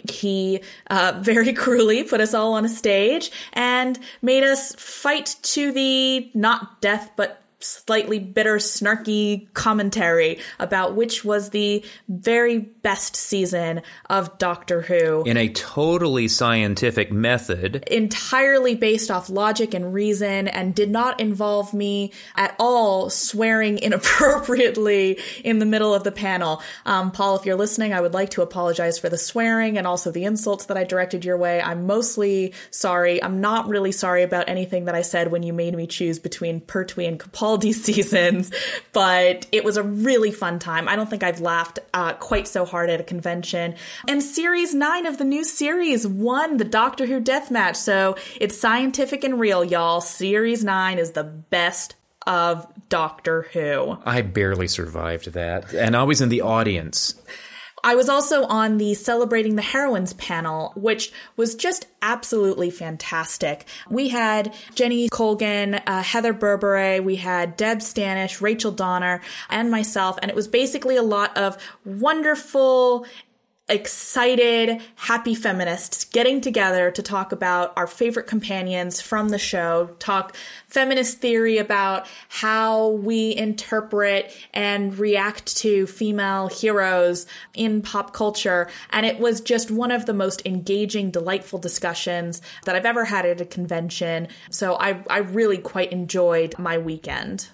he 0.10 0.62
uh, 0.90 1.20
very 1.22 1.54
cruelly 1.64 2.04
put 2.04 2.22
us 2.22 2.34
all 2.34 2.54
on 2.54 2.66
a 2.66 2.70
stage 2.70 3.32
and 3.54 4.00
made 4.22 4.44
us 4.44 4.74
fight 4.76 5.36
to 5.44 5.72
the 5.72 6.30
not 6.34 6.82
death 6.82 7.12
but 7.16 7.43
slightly 7.64 8.20
bitter, 8.20 8.58
snarky 8.58 9.52
commentary 9.54 10.40
about 10.60 10.96
which 10.96 11.24
was 11.24 11.50
the 11.50 11.84
very 12.08 12.60
best 12.60 13.16
season 13.16 13.82
of 14.10 14.38
Doctor 14.38 14.82
Who. 14.82 15.24
In 15.24 15.38
a 15.38 15.50
totally 15.50 16.28
scientific 16.28 17.12
method. 17.12 17.84
Entirely 17.88 18.76
based 18.76 19.10
off 19.10 19.30
logic 19.30 19.74
and 19.74 19.94
reason, 19.94 20.48
and 20.48 20.76
did 20.76 20.90
not 20.90 21.20
involve 21.20 21.74
me 21.74 22.12
at 22.36 22.56
all 22.60 23.10
swearing 23.10 23.78
inappropriately 23.82 25.20
in 25.44 25.60
the 25.60 25.66
middle 25.66 25.94
of 25.94 26.04
the 26.04 26.12
panel. 26.12 26.62
Um, 26.86 27.12
Paul, 27.12 27.38
if 27.38 27.46
you're 27.46 27.56
listening, 27.56 27.94
I 27.94 28.02
would 28.02 28.14
like 28.14 28.32
to 28.32 28.42
apologize 28.42 29.00
for 29.00 29.10
the 29.10 29.18
swearing 29.18 29.78
and 29.78 29.88
also 29.88 30.12
the 30.12 30.26
insults 30.26 30.66
that 30.66 30.78
I 30.78 30.84
directed 30.84 31.26
your 31.26 31.38
way. 31.38 31.62
I'm 31.62 31.86
mostly 31.88 32.54
sorry. 32.72 33.24
I'm 33.24 33.42
not 33.42 33.68
really 33.68 33.92
sorry 33.92 34.24
about 34.24 34.50
anything 34.50 34.86
that 34.86 34.96
I 34.96 35.02
said 35.02 35.32
when 35.32 35.44
you 35.44 35.54
made 35.54 35.76
me 35.76 35.88
choose 35.88 36.20
between 36.20 36.62
Pertwee 36.62 37.06
and 37.06 37.20
Capaldi 37.20 37.53
these 37.58 37.84
seasons, 37.86 38.52
but 38.92 39.48
it 39.52 39.64
was 39.64 39.78
a 39.78 39.84
really 39.84 40.32
fun 40.32 40.60
time. 40.60 40.88
I 40.88 40.96
don't 40.96 41.10
think 41.10 41.24
I've 41.24 41.42
laughed 41.42 41.80
uh, 41.94 42.14
quite 42.14 42.48
so 42.48 42.66
hard 42.66 42.90
at 42.90 43.00
a 43.00 43.04
convention. 43.04 43.76
And 44.08 44.22
series 44.22 44.74
nine 44.74 45.06
of 45.06 45.18
the 45.18 45.26
new 45.26 45.44
series 45.44 46.08
won 46.08 46.58
the 46.58 46.66
Doctor 46.66 47.06
Who 47.06 47.20
death 47.20 47.52
match. 47.52 47.76
So 47.76 48.16
it's 48.40 48.58
scientific 48.58 49.24
and 49.24 49.40
real, 49.40 49.64
y'all. 49.64 50.02
Series 50.02 50.64
nine 50.64 51.00
is 51.00 51.12
the 51.12 51.24
best 51.24 51.96
of 52.26 52.68
Doctor 52.90 53.44
Who. 53.54 53.98
I 54.06 54.22
barely 54.22 54.68
survived 54.68 55.34
that. 55.34 55.74
And 55.74 55.96
I 55.96 56.04
was 56.04 56.22
in 56.22 56.30
the 56.30 56.42
audience. 56.42 57.16
I 57.84 57.96
was 57.96 58.08
also 58.08 58.44
on 58.46 58.78
the 58.78 58.94
Celebrating 58.94 59.56
the 59.56 59.62
Heroines 59.62 60.14
panel, 60.14 60.72
which 60.76 61.12
was 61.36 61.54
just 61.56 61.88
absolutely 62.02 62.70
fantastic. 62.70 63.66
We 63.90 64.10
had 64.10 64.54
Jenny 64.74 65.10
Colgan, 65.10 65.76
uh, 65.76 66.02
Heather 66.02 66.34
Berberet, 66.34 67.04
we 67.04 67.18
had 67.18 67.58
Deb 67.58 67.80
Stanish, 67.80 68.42
Rachel 68.42 68.72
Donner, 68.72 69.22
and 69.50 69.70
myself, 69.70 70.18
and 70.22 70.32
it 70.32 70.36
was 70.36 70.48
basically 70.48 70.96
a 70.96 71.04
lot 71.04 71.38
of 71.38 71.58
wonderful 71.84 73.06
excited, 73.70 74.82
happy 74.96 75.34
feminists 75.34 76.04
getting 76.04 76.42
together 76.42 76.92
to 76.92 77.02
talk 77.02 77.32
about 77.32 77.72
our 77.78 77.88
favorite 77.88 78.28
companions 78.28 79.00
from 79.00 79.30
the 79.30 79.38
show, 79.38 79.90
talk 80.00 80.36
feminist 80.68 81.20
theory 81.20 81.58
about 81.58 82.06
how 82.28 82.90
we 82.90 83.34
interpret 83.36 84.36
and 84.54 84.98
react 85.00 85.56
to 85.56 85.88
female 85.88 86.48
heroes 86.48 87.26
in 87.54 87.82
pop 87.82 88.14
culture. 88.14 88.70
And 88.90 89.06
it 89.06 89.20
was 89.20 89.40
just 89.40 89.72
one 89.72 89.92
of 89.92 90.06
the 90.08 90.14
most 90.14 90.46
engaging, 90.46 91.10
delightful 91.10 91.60
discussions 91.60 92.42
that 92.66 92.76
I've 92.76 92.86
ever 92.86 93.06
had 93.06 93.26
at 93.26 93.40
a 93.40 93.46
convention. 93.46 94.28
So 94.50 94.76
I, 94.76 95.04
I 95.10 95.20
really 95.20 95.58
quite 95.58 95.94
enjoyed 95.94 96.60
my 96.60 96.78
weekend. 96.78 97.48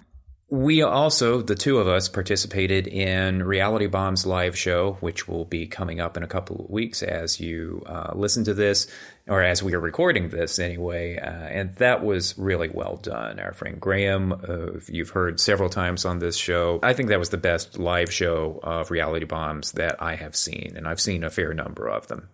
We 0.52 0.82
also, 0.82 1.44
the 1.44 1.54
two 1.54 1.78
of 1.78 1.88
us, 1.88 2.10
participated 2.10 2.88
in 2.88 3.44
Reality 3.44 3.86
Bomb's 3.86 4.26
live 4.26 4.58
show, 4.58 4.94
which 5.00 5.28
will 5.28 5.46
be 5.46 5.68
coming 5.68 6.00
up 6.00 6.18
in 6.18 6.24
a 6.24 6.28
couple 6.28 6.64
of 6.64 6.72
weeks 6.72 7.04
as 7.04 7.40
you 7.40 7.84
uh, 7.86 8.14
listen 8.16 8.44
to 8.46 8.56
this, 8.56 8.88
or 9.28 9.44
as 9.44 9.62
we 9.62 9.76
are 9.76 9.80
recording 9.80 10.30
this 10.30 10.58
anyway. 10.58 11.18
Uh, 11.18 11.30
and 11.30 11.76
that 11.76 12.04
was 12.04 12.36
really 12.36 12.68
well 12.68 12.96
done. 12.96 13.40
Our 13.40 13.54
friend 13.54 13.80
Graham, 13.80 14.32
uh, 14.32 14.80
you've 14.88 15.12
heard 15.12 15.40
several 15.40 15.70
times 15.70 16.04
on 16.04 16.18
this 16.18 16.36
show. 16.36 16.80
I 16.82 16.94
think 16.94 17.10
that 17.10 17.20
was 17.20 17.30
the 17.30 17.38
best 17.38 17.78
live 17.78 18.12
show 18.12 18.60
of 18.64 18.90
Reality 18.90 19.26
Bombs 19.26 19.74
that 19.74 20.02
I 20.02 20.16
have 20.16 20.36
seen, 20.36 20.74
and 20.76 20.88
I've 20.88 21.00
seen 21.00 21.24
a 21.24 21.30
fair 21.30 21.54
number 21.54 21.88
of 21.88 22.08
them. 22.08 22.28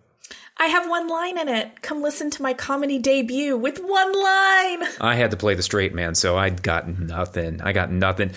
I 0.58 0.66
have 0.66 0.88
one 0.88 1.08
line 1.08 1.38
in 1.38 1.48
it. 1.48 1.82
Come 1.82 2.00
listen 2.00 2.30
to 2.30 2.42
my 2.42 2.54
comedy 2.54 2.98
debut 2.98 3.56
with 3.56 3.78
one 3.78 4.12
line. 4.12 4.88
I 5.00 5.14
had 5.14 5.30
to 5.32 5.36
play 5.36 5.54
the 5.54 5.62
straight 5.62 5.94
man, 5.94 6.14
so 6.14 6.36
I 6.36 6.50
got 6.50 6.88
nothing. 6.88 7.60
I 7.60 7.72
got 7.72 7.90
nothing. 7.90 8.32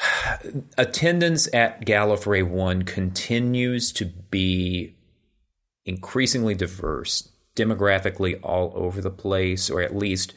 Attendance 0.78 1.52
at 1.54 1.82
Gallifrey 1.82 2.46
1 2.46 2.82
continues 2.82 3.92
to 3.92 4.06
be 4.06 4.96
increasingly 5.84 6.54
diverse, 6.54 7.28
demographically 7.54 8.40
all 8.42 8.72
over 8.74 9.00
the 9.00 9.10
place, 9.10 9.70
or 9.70 9.80
at 9.80 9.96
least 9.96 10.34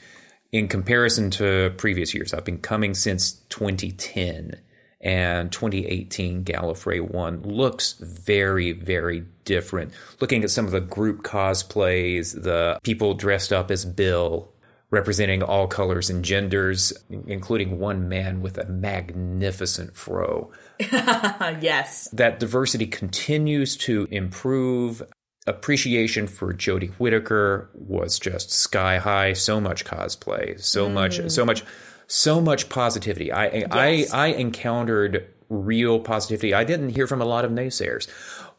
in 0.52 0.68
comparison 0.68 1.32
to 1.32 1.74
previous 1.78 2.14
years. 2.14 2.34
I've 2.34 2.46
been 2.46 2.60
coming 2.60 2.94
since 2.94 3.34
2010 3.50 4.60
and 5.02 5.52
2018 5.52 6.44
Gallifrey 6.44 7.00
1 7.00 7.44
looks 7.44 7.94
very, 7.94 8.74
very 8.74 9.26
different. 9.46 9.94
Looking 10.20 10.44
at 10.44 10.52
some 10.52 10.66
of 10.66 10.72
the 10.72 10.82
group 10.82 11.24
cosplays, 11.24 12.42
the 12.42 12.80
people 12.84 13.14
dressed 13.14 13.54
up 13.54 13.72
as 13.72 13.86
Bill, 13.86 14.52
representing 14.92 15.42
all 15.44 15.68
colors 15.68 16.10
and 16.10 16.26
genders, 16.26 16.92
including 17.28 17.80
one 17.80 18.10
man 18.10 18.42
with 18.42 18.58
a 18.58 18.66
magnificent 18.66 19.96
fro. 19.96 20.52
yes. 20.80 22.10
That 22.12 22.40
diversity 22.40 22.88
continues 22.88 23.78
to 23.78 24.08
improve. 24.12 25.04
Appreciation 25.48 26.28
for 26.28 26.54
Jodie 26.54 26.92
Whittaker 26.96 27.70
was 27.74 28.20
just 28.20 28.52
sky 28.52 28.98
high. 28.98 29.34
So 29.34 29.62
much 29.62 29.86
cosplay, 29.86 30.62
so 30.62 30.90
mm. 30.90 30.94
much, 30.94 31.32
so 31.32 31.46
much 31.46 31.64
so 32.10 32.42
much 32.42 32.68
positivity. 32.70 33.32
I 33.32 33.48
yes. 33.50 33.68
I 33.72 34.06
I 34.12 34.28
encountered 34.28 35.28
real 35.48 36.00
positivity. 36.00 36.54
I 36.54 36.64
didn't 36.64 36.90
hear 36.90 37.08
from 37.08 37.22
a 37.22 37.26
lot 37.26 37.46
of 37.46 37.52
naysayers. 37.52 38.10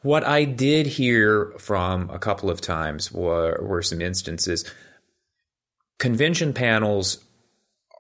What 0.03 0.25
I 0.25 0.45
did 0.45 0.87
hear 0.87 1.53
from 1.59 2.09
a 2.11 2.19
couple 2.19 2.49
of 2.49 2.61
times 2.61 3.13
were, 3.13 3.61
were 3.63 3.83
some 3.83 4.01
instances. 4.01 4.65
Convention 5.99 6.55
panels 6.55 7.23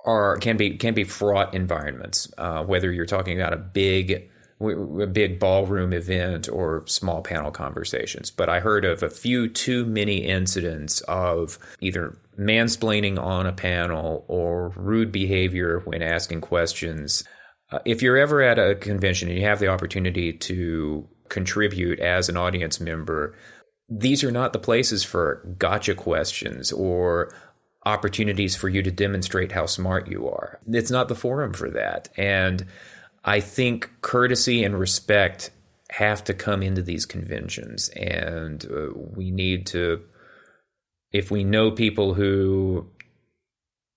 are 0.07 0.39
can 0.39 0.57
be 0.57 0.77
can 0.79 0.95
be 0.95 1.05
fraught 1.05 1.53
environments. 1.53 2.33
Uh, 2.39 2.65
whether 2.65 2.91
you're 2.91 3.05
talking 3.05 3.39
about 3.39 3.53
a 3.53 3.59
big 3.59 4.31
a 4.61 5.07
big 5.07 5.39
ballroom 5.39 5.93
event 5.93 6.49
or 6.49 6.85
small 6.87 7.23
panel 7.23 7.51
conversations. 7.51 8.31
But 8.31 8.51
I 8.51 8.61
heard 8.61 8.85
of 8.85 9.03
a 9.03 9.09
few 9.09 9.49
too 9.49 9.87
many 9.87 10.19
incidents 10.19 11.01
of 11.03 11.59
either 11.81 12.17
mansplaining 12.41 13.19
on 13.19 13.47
a 13.47 13.53
panel 13.53 14.25
or 14.27 14.71
rude 14.77 15.13
behavior 15.13 15.83
when 15.85 16.03
asking 16.03 16.41
questions. 16.41 17.23
Uh, 17.71 17.79
if 17.85 18.03
you're 18.03 18.17
ever 18.17 18.41
at 18.41 18.59
a 18.59 18.75
convention 18.75 19.29
and 19.29 19.39
you 19.39 19.45
have 19.45 19.61
the 19.61 19.69
opportunity 19.69 20.33
to 20.33 21.07
contribute 21.29 22.01
as 22.01 22.29
an 22.29 22.37
audience 22.37 22.81
member, 22.81 23.37
these 23.89 24.25
are 24.25 24.31
not 24.31 24.53
the 24.53 24.59
places 24.59 25.05
for 25.05 25.55
gotcha 25.59 25.95
questions 25.95 26.73
or 26.73 27.33
opportunities 27.85 28.57
for 28.57 28.69
you 28.69 28.83
to 28.83 28.91
demonstrate 28.91 29.53
how 29.53 29.67
smart 29.67 30.09
you 30.09 30.29
are. 30.29 30.61
It's 30.69 30.91
not 30.91 31.09
the 31.09 31.15
forum 31.15 31.53
for 31.53 31.71
that. 31.71 32.09
And 32.17 32.67
I 33.25 33.41
think 33.41 33.91
courtesy 34.01 34.65
and 34.65 34.79
respect 34.79 35.51
have 35.91 36.23
to 36.25 36.35
come 36.35 36.63
into 36.63 36.83
these 36.83 37.05
conventions, 37.05 37.89
and 37.91 38.65
uh, 38.65 38.89
we 38.95 39.31
need 39.31 39.67
to, 39.67 40.03
if 41.13 41.31
we 41.31 41.45
know 41.45 41.71
people 41.71 42.15
who 42.15 42.87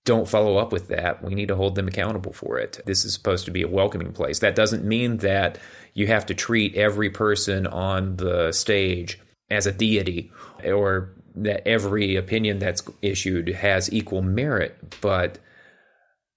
don't 0.04 0.28
follow 0.28 0.58
up 0.58 0.72
with 0.72 0.88
that, 0.88 1.22
we 1.22 1.34
need 1.34 1.48
to 1.48 1.56
hold 1.56 1.74
them 1.74 1.88
accountable 1.88 2.32
for 2.32 2.58
it. 2.58 2.80
This 2.84 3.04
is 3.04 3.14
supposed 3.14 3.46
to 3.46 3.50
be 3.50 3.62
a 3.62 3.68
welcoming 3.68 4.12
place. 4.12 4.40
That 4.40 4.54
doesn't 4.54 4.84
mean 4.84 5.18
that 5.18 5.58
you 5.94 6.06
have 6.08 6.26
to 6.26 6.34
treat 6.34 6.74
every 6.74 7.08
person 7.08 7.66
on 7.66 8.16
the 8.16 8.52
stage 8.52 9.18
as 9.50 9.66
a 9.66 9.72
deity 9.72 10.30
or 10.64 11.10
that 11.36 11.66
every 11.66 12.16
opinion 12.16 12.58
that's 12.58 12.82
issued 13.02 13.48
has 13.48 13.92
equal 13.92 14.22
merit, 14.22 14.96
but 15.00 15.38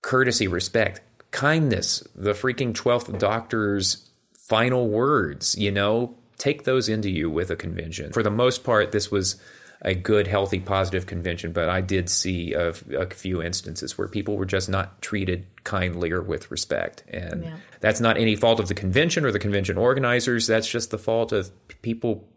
courtesy, 0.02 0.48
respect, 0.48 1.02
kindness, 1.32 2.08
the 2.16 2.32
freaking 2.32 2.74
12th 2.74 3.20
Doctor's 3.20 4.10
final 4.48 4.88
words, 4.88 5.58
you 5.58 5.72
know, 5.72 6.16
take 6.38 6.64
those 6.64 6.88
into 6.88 7.10
you 7.10 7.30
with 7.30 7.52
a 7.52 7.56
convention. 7.56 8.14
For 8.14 8.24
the 8.24 8.32
most 8.32 8.64
part, 8.64 8.92
this 8.92 9.12
was 9.12 9.36
a 9.82 9.94
good, 9.94 10.28
healthy, 10.28 10.60
positive 10.60 11.06
convention, 11.06 11.52
but 11.52 11.70
I 11.70 11.82
did 11.82 12.10
see 12.10 12.54
a, 12.54 12.70
a 12.70 13.10
few 13.10 13.42
instances 13.42 13.98
where 13.98 14.08
people 14.08 14.36
were 14.36 14.46
just 14.46 14.70
not 14.70 15.02
treated 15.02 15.46
kindly 15.64 16.12
or 16.12 16.22
with 16.22 16.50
respect. 16.50 17.04
And 17.10 17.44
yeah. 17.44 17.58
that's 17.80 18.02
not 18.02 18.18
any 18.18 18.36
fault 18.36 18.60
of 18.60 18.68
the 18.68 18.74
convention 18.74 19.24
or 19.24 19.32
the 19.32 19.40
convention 19.40 19.78
organizers. 19.78 20.48
That's 20.48 20.68
just 20.68 20.90
the 20.90 20.98
fault 20.98 21.32
of 21.32 21.52
people 21.82 22.28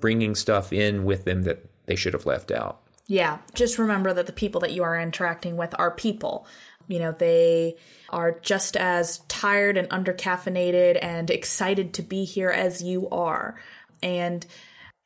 bringing 0.00 0.34
stuff 0.34 0.72
in 0.72 1.04
with 1.04 1.24
them 1.24 1.42
that 1.42 1.64
they 1.86 1.96
should 1.96 2.12
have 2.12 2.26
left 2.26 2.50
out. 2.50 2.80
Yeah, 3.06 3.38
just 3.54 3.78
remember 3.78 4.12
that 4.14 4.26
the 4.26 4.32
people 4.32 4.60
that 4.60 4.72
you 4.72 4.82
are 4.82 5.00
interacting 5.00 5.56
with 5.56 5.74
are 5.78 5.90
people. 5.90 6.46
You 6.88 6.98
know, 6.98 7.12
they 7.12 7.76
are 8.10 8.38
just 8.40 8.76
as 8.76 9.18
tired 9.28 9.76
and 9.76 9.88
undercaffeinated 9.88 10.98
and 11.02 11.30
excited 11.30 11.94
to 11.94 12.02
be 12.02 12.24
here 12.24 12.50
as 12.50 12.82
you 12.82 13.08
are. 13.10 13.58
And 14.02 14.44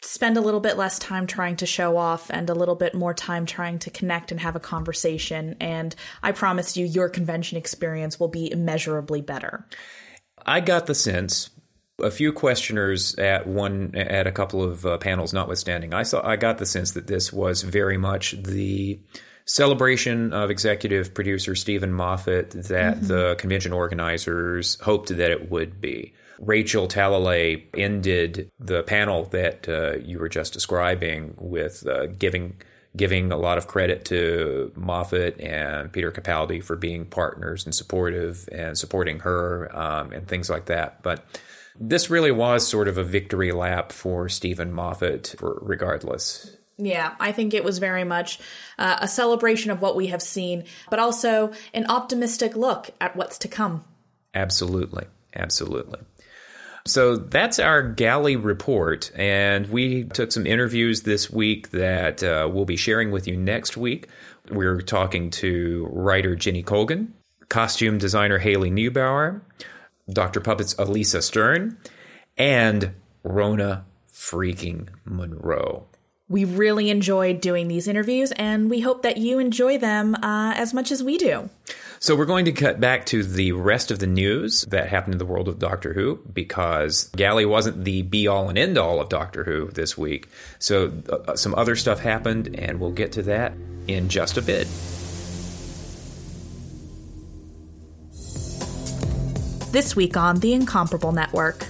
spend 0.07 0.37
a 0.37 0.41
little 0.41 0.61
bit 0.61 0.77
less 0.77 0.99
time 0.99 1.27
trying 1.27 1.57
to 1.57 1.67
show 1.67 1.97
off 1.97 2.31
and 2.31 2.49
a 2.49 2.55
little 2.55 2.75
bit 2.75 2.95
more 2.95 3.15
time 3.15 3.47
trying 3.47 3.79
to 3.81 3.91
connect 3.91 4.31
and 4.31 4.41
have 4.41 4.57
a 4.57 4.61
conversation. 4.61 5.57
And 5.61 5.95
I 6.23 6.33
promise 6.33 6.77
you, 6.77 6.87
your 6.87 7.09
convention 7.09 7.59
experience 7.59 8.19
will 8.19 8.29
be 8.29 8.51
immeasurably 8.51 9.21
better. 9.21 9.67
I 10.45 10.61
got 10.61 10.87
the 10.87 10.95
sense 10.95 11.51
a 12.01 12.11
few 12.11 12.31
questioners 12.33 13.15
at 13.17 13.47
one 13.47 13.95
at 13.95 14.27
a 14.27 14.33
couple 14.33 14.63
of 14.63 14.85
uh, 14.85 14.99
panels 14.99 15.33
notwithstanding 15.33 15.95
i 15.95 16.03
saw 16.03 16.21
i 16.29 16.37
got 16.37 16.59
the 16.59 16.67
sense 16.67 16.91
that 16.91 17.07
this 17.07 17.33
was 17.33 17.63
very 17.63 17.97
much 17.97 18.33
the 18.43 19.01
celebration 19.47 20.33
of 20.33 20.51
executive 20.51 21.15
producer 21.15 21.55
Steven 21.55 21.93
Moffat 21.93 22.51
that 22.51 22.97
mm-hmm. 22.97 23.07
the 23.07 23.37
convention 23.39 23.73
organizers 23.73 24.79
hoped 24.81 25.17
that 25.17 25.31
it 25.31 25.51
would 25.51 25.81
be. 25.81 26.13
Rachel 26.39 26.89
Talalay 26.89 27.65
ended 27.77 28.51
the 28.59 28.83
panel 28.83 29.25
that 29.27 29.69
uh, 29.69 29.97
you 29.99 30.19
were 30.19 30.29
just 30.29 30.53
describing 30.53 31.35
with 31.39 31.87
uh, 31.87 32.07
giving 32.07 32.57
giving 32.97 33.31
a 33.31 33.37
lot 33.37 33.59
of 33.59 33.67
credit 33.67 34.07
to 34.07 34.73
Moffat 34.75 35.39
and 35.39 35.93
Peter 35.93 36.11
Capaldi 36.11 36.65
for 36.65 36.77
being 36.77 37.05
partners 37.05 37.67
and 37.67 37.75
supportive 37.75 38.49
and 38.51 38.79
supporting 38.79 39.21
her 39.21 39.75
um, 39.77 40.13
and 40.13 40.27
things 40.27 40.49
like 40.49 40.67
that. 40.67 41.03
But 41.03 41.23
this 41.79 42.09
really 42.09 42.31
was 42.31 42.67
sort 42.67 42.89
of 42.89 42.97
a 42.97 43.05
victory 43.05 43.53
lap 43.53 43.93
for 43.93 44.31
Steven 44.31 44.73
Moffat, 44.73 45.35
regardless. 45.41 46.57
Yeah, 46.79 47.15
I 47.21 47.33
think 47.33 47.55
it 47.55 47.65
was 47.65 47.79
very 47.79 48.05
much 48.05 48.39
uh, 48.79 48.99
a 49.01 49.09
celebration 49.09 49.71
of 49.71 49.81
what 49.81 49.97
we 49.97 50.09
have 50.09 50.23
seen, 50.23 50.65
but 50.91 50.99
also 50.99 51.53
an 51.75 51.87
optimistic 51.89 52.57
look 52.57 52.91
at 53.01 53.17
what's 53.17 53.39
to 53.39 53.49
come. 53.49 53.85
Absolutely. 54.35 55.05
Absolutely. 55.35 56.01
So 56.87 57.17
that's 57.17 57.59
our 57.59 57.83
galley 57.83 58.37
report, 58.37 59.11
and 59.17 59.67
we 59.69 60.05
took 60.05 60.31
some 60.31 60.47
interviews 60.47 61.03
this 61.03 61.29
week 61.29 61.71
that 61.73 62.23
uh, 62.23 62.49
we'll 62.51 62.65
be 62.65 62.77
sharing 62.77 63.11
with 63.11 63.27
you 63.27 63.37
next 63.37 63.77
week. 63.77 64.07
We're 64.51 64.81
talking 64.81 65.31
to 65.31 65.89
writer 65.91 66.37
Jenny 66.37 66.63
Colgan, 66.63 67.13
costume 67.49 67.99
designer 67.99 68.39
Hayley 68.39 68.71
Nebauer, 68.71 69.41
Dr. 70.09 70.41
Puppet's 70.41 70.75
Alisa 70.75 71.23
Stern, 71.23 71.77
and 72.37 72.93
Rona 73.25 73.85
freaking 74.09 74.89
Munro. 75.05 75.89
We 76.29 76.45
really 76.45 76.91
enjoyed 76.91 77.41
doing 77.41 77.69
these 77.69 77.87
interviews, 77.87 78.33
and 78.33 78.69
we 78.69 78.81
hope 78.81 79.03
that 79.03 79.17
you 79.17 79.39
enjoy 79.39 79.79
them 79.79 80.17
uh, 80.17 80.55
as 80.57 80.75
much 80.75 80.91
as 80.91 81.01
we 81.01 81.19
do. 81.19 81.49
So, 82.01 82.17
we're 82.17 82.25
going 82.25 82.47
to 82.47 82.53
cut 82.53 82.81
back 82.81 83.07
to 83.07 83.23
the 83.23 83.53
rest 83.53 83.93
of 83.93 84.01
the 84.01 84.09
news 84.09 84.63
that 84.69 84.89
happened 84.89 85.15
in 85.15 85.19
the 85.19 85.25
world 85.25 85.47
of 85.47 85.61
Doctor 85.61 85.93
Who 85.93 86.21
because 86.33 87.05
Galley 87.17 87.47
wasn't 87.47 87.85
the 87.85 88.03
be 88.03 88.27
all 88.27 88.49
and 88.49 88.59
end 88.59 88.77
all 88.77 89.01
of 89.01 89.09
Doctor 89.09 89.45
Who 89.45 89.71
this 89.71 89.97
week. 89.97 90.29
So, 90.59 90.93
uh, 91.09 91.37
some 91.37 91.55
other 91.55 91.77
stuff 91.77 92.01
happened, 92.01 92.59
and 92.59 92.81
we'll 92.81 92.91
get 92.91 93.13
to 93.13 93.23
that 93.23 93.53
in 93.87 94.09
just 94.09 94.37
a 94.37 94.43
bit. 94.43 94.67
This 99.71 99.95
week 99.95 100.17
on 100.17 100.41
The 100.41 100.55
Incomparable 100.55 101.13
Network. 101.13 101.67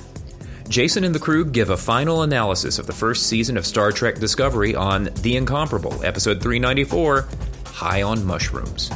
Jason 0.69 1.05
and 1.05 1.15
the 1.15 1.19
crew 1.21 1.45
give 1.45 1.71
a 1.71 1.77
final 1.77 2.23
analysis 2.23 2.79
of 2.79 2.87
the 2.87 2.93
first 2.93 3.29
season 3.29 3.57
of 3.57 3.65
Star 3.65 3.93
Trek 3.93 4.17
Discovery 4.17 4.75
on 4.75 5.11
The 5.23 5.37
Incomparable, 5.37 6.05
episode 6.05 6.43
394, 6.43 7.29
High 7.67 8.03
on 8.03 8.25
Mushrooms. 8.25 8.91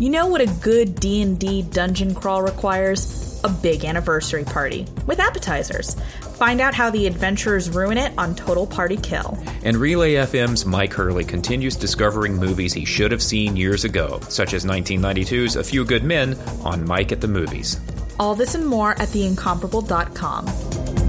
You 0.00 0.10
know 0.10 0.26
what 0.26 0.40
a 0.40 0.46
good 0.60 0.96
D&D 0.96 1.62
dungeon 1.62 2.14
crawl 2.14 2.42
requires? 2.42 3.40
A 3.44 3.48
big 3.48 3.84
anniversary 3.84 4.44
party 4.44 4.86
with 5.06 5.20
appetizers. 5.20 5.94
Find 6.36 6.60
out 6.60 6.74
how 6.74 6.90
the 6.90 7.06
adventurers 7.06 7.70
ruin 7.70 7.98
it 7.98 8.12
on 8.18 8.34
Total 8.34 8.66
Party 8.66 8.96
Kill. 8.96 9.38
And 9.64 9.76
Relay 9.76 10.14
FM's 10.14 10.64
Mike 10.64 10.92
Hurley 10.92 11.24
continues 11.24 11.76
discovering 11.76 12.36
movies 12.36 12.72
he 12.72 12.84
should 12.84 13.12
have 13.12 13.22
seen 13.22 13.56
years 13.56 13.84
ago, 13.84 14.20
such 14.28 14.54
as 14.54 14.64
1992's 14.64 15.56
A 15.56 15.62
Few 15.64 15.84
Good 15.84 16.04
Men 16.04 16.34
on 16.64 16.84
Mike 16.84 17.12
at 17.12 17.20
the 17.20 17.28
Movies. 17.28 17.80
All 18.18 18.34
this 18.34 18.54
and 18.54 18.66
more 18.66 18.92
at 18.92 19.08
theincomparable.com. 19.08 21.01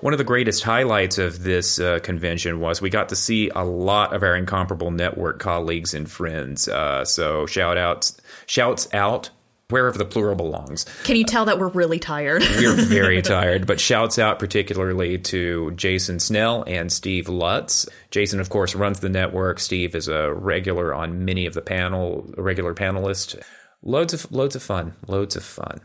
One 0.00 0.14
of 0.14 0.18
the 0.18 0.24
greatest 0.24 0.62
highlights 0.62 1.18
of 1.18 1.42
this 1.42 1.80
uh, 1.80 1.98
convention 1.98 2.60
was 2.60 2.80
we 2.80 2.88
got 2.88 3.08
to 3.08 3.16
see 3.16 3.48
a 3.48 3.64
lot 3.64 4.14
of 4.14 4.22
our 4.22 4.36
incomparable 4.36 4.92
network 4.92 5.40
colleagues 5.40 5.92
and 5.92 6.08
friends. 6.08 6.68
Uh, 6.68 7.04
so 7.04 7.46
shout 7.46 7.76
outs, 7.76 8.20
shouts 8.46 8.86
out 8.94 9.30
wherever 9.70 9.98
the 9.98 10.04
plural 10.04 10.36
belongs. 10.36 10.86
Can 11.02 11.16
you 11.16 11.24
tell 11.24 11.46
that 11.46 11.58
we're 11.58 11.68
really 11.68 11.98
tired? 11.98 12.42
we're 12.58 12.74
very 12.74 13.22
tired, 13.22 13.66
but 13.66 13.80
shouts 13.80 14.20
out 14.20 14.38
particularly 14.38 15.18
to 15.18 15.72
Jason 15.72 16.20
Snell 16.20 16.62
and 16.66 16.92
Steve 16.92 17.28
Lutz. 17.28 17.88
Jason, 18.12 18.38
of 18.38 18.50
course, 18.50 18.76
runs 18.76 19.00
the 19.00 19.08
network. 19.08 19.58
Steve 19.58 19.96
is 19.96 20.06
a 20.06 20.32
regular 20.32 20.94
on 20.94 21.24
many 21.24 21.44
of 21.44 21.54
the 21.54 21.62
panel, 21.62 22.32
a 22.36 22.42
regular 22.42 22.72
panelist. 22.72 23.42
Loads 23.82 24.14
of 24.14 24.30
loads 24.30 24.54
of 24.54 24.62
fun. 24.62 24.94
Loads 25.08 25.34
of 25.34 25.44
fun. 25.44 25.80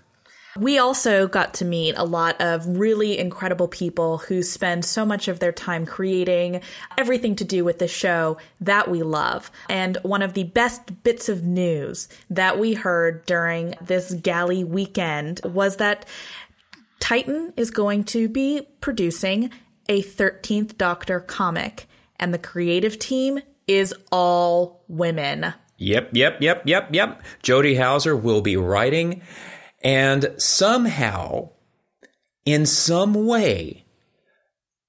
We 0.60 0.78
also 0.78 1.28
got 1.28 1.56
to 1.56 1.66
meet 1.66 1.96
a 1.98 2.04
lot 2.04 2.40
of 2.40 2.68
really 2.68 3.18
incredible 3.18 3.68
people 3.68 4.20
who 4.20 4.44
spend 4.44 4.86
so 4.86 5.04
much 5.04 5.28
of 5.28 5.40
their 5.40 5.52
time 5.52 5.86
creating 5.86 6.62
everything 6.96 7.36
to 7.38 7.44
do 7.44 7.64
with 7.64 7.80
the 7.80 7.88
show 7.88 8.38
that 8.62 8.90
we 8.90 9.02
love. 9.02 9.50
And 9.68 9.98
one 10.04 10.22
of 10.22 10.34
the 10.34 10.44
best 10.44 11.04
bits 11.04 11.28
of 11.28 11.44
news 11.44 12.08
that 12.30 12.60
we 12.60 12.74
heard 12.74 13.26
during 13.26 13.74
this 13.82 14.14
galley 14.14 14.64
weekend 14.64 15.42
was 15.44 15.78
that 15.78 16.06
Titan 17.00 17.54
is 17.58 17.72
going 17.72 18.04
to 18.06 18.30
be 18.30 18.68
producing 18.80 19.50
a 19.90 20.04
13th 20.04 20.78
Doctor 20.78 21.20
comic, 21.20 21.88
and 22.20 22.34
the 22.34 22.38
creative 22.38 23.00
team 23.00 23.40
is 23.68 23.94
all 24.12 24.84
women. 24.88 25.54
Yep, 25.78 26.12
yep, 26.14 26.38
yep, 26.40 26.62
yep, 26.66 26.90
yep. 26.94 27.22
Jody 27.42 27.76
Houser 27.76 28.16
will 28.16 28.42
be 28.42 28.56
writing 28.56 29.22
And 29.84 30.34
somehow, 30.38 31.50
in 32.46 32.66
some 32.66 33.26
way, 33.26 33.84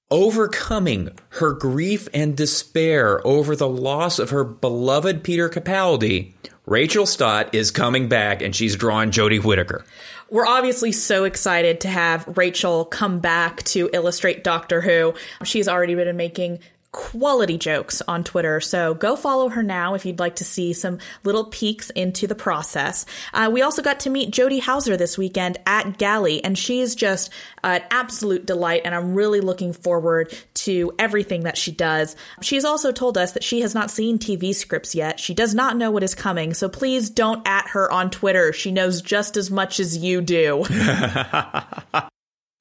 overcoming 0.09 1.09
her 1.29 1.51
grief 1.51 2.07
and 2.13 2.37
despair 2.37 3.25
over 3.27 3.55
the 3.55 3.67
loss 3.67 4.19
of 4.19 4.29
her 4.29 4.43
beloved 4.43 5.23
Peter 5.23 5.49
Capaldi, 5.49 6.33
Rachel 6.65 7.05
Stott 7.05 7.53
is 7.53 7.71
coming 7.71 8.07
back 8.07 8.41
and 8.41 8.55
she's 8.55 8.75
drawing 8.75 9.11
Jodie 9.11 9.43
Whittaker. 9.43 9.85
We're 10.29 10.47
obviously 10.47 10.91
so 10.91 11.23
excited 11.23 11.81
to 11.81 11.87
have 11.87 12.37
Rachel 12.37 12.85
come 12.85 13.19
back 13.19 13.61
to 13.63 13.89
illustrate 13.93 14.43
Doctor 14.43 14.81
Who. 14.81 15.13
She's 15.43 15.67
already 15.67 15.93
been 15.93 16.15
making 16.17 16.59
quality 16.95 17.57
jokes 17.57 18.01
on 18.07 18.23
Twitter. 18.23 18.61
So 18.61 18.93
go 18.93 19.17
follow 19.17 19.49
her 19.49 19.61
now 19.61 19.95
if 19.95 20.05
you'd 20.05 20.17
like 20.17 20.37
to 20.37 20.45
see 20.45 20.71
some 20.71 20.99
little 21.25 21.43
peeks 21.43 21.89
into 21.89 22.25
the 22.25 22.35
process. 22.35 23.05
Uh, 23.33 23.49
we 23.51 23.61
also 23.61 23.81
got 23.81 23.99
to 24.01 24.09
meet 24.09 24.31
Jody 24.31 24.59
Houser 24.59 24.95
this 24.95 25.17
weekend 25.17 25.57
at 25.67 25.97
Galley, 25.97 26.41
and 26.41 26.57
she's 26.57 26.95
just 26.95 27.31
an 27.65 27.83
absolute 27.91 28.45
delight. 28.45 28.83
And 28.85 28.95
I'm 28.95 29.13
really 29.13 29.41
looking 29.41 29.73
forward 29.73 30.33
to 30.53 30.93
everything 30.97 31.43
that 31.43 31.57
she 31.57 31.73
does. 31.73 32.15
She's 32.41 32.63
also 32.63 32.93
told 32.93 33.17
us 33.17 33.33
that 33.33 33.43
she 33.43 33.59
has 33.59 33.75
not 33.75 33.91
seen 33.91 34.17
TV 34.17 34.55
scripts 34.55 34.95
yet. 34.95 35.19
She 35.19 35.33
does 35.33 35.53
not 35.53 35.75
know 35.75 35.91
what 35.91 36.03
is 36.03 36.15
coming. 36.15 36.53
So 36.53 36.69
please 36.69 37.09
don't 37.09 37.45
at 37.45 37.67
her 37.69 37.91
on 37.91 38.09
Twitter. 38.09 38.53
She 38.53 38.71
knows 38.71 39.01
just 39.01 39.35
as 39.35 39.51
much 39.51 39.81
as 39.81 39.97
you 39.97 40.21
do. 40.21 40.63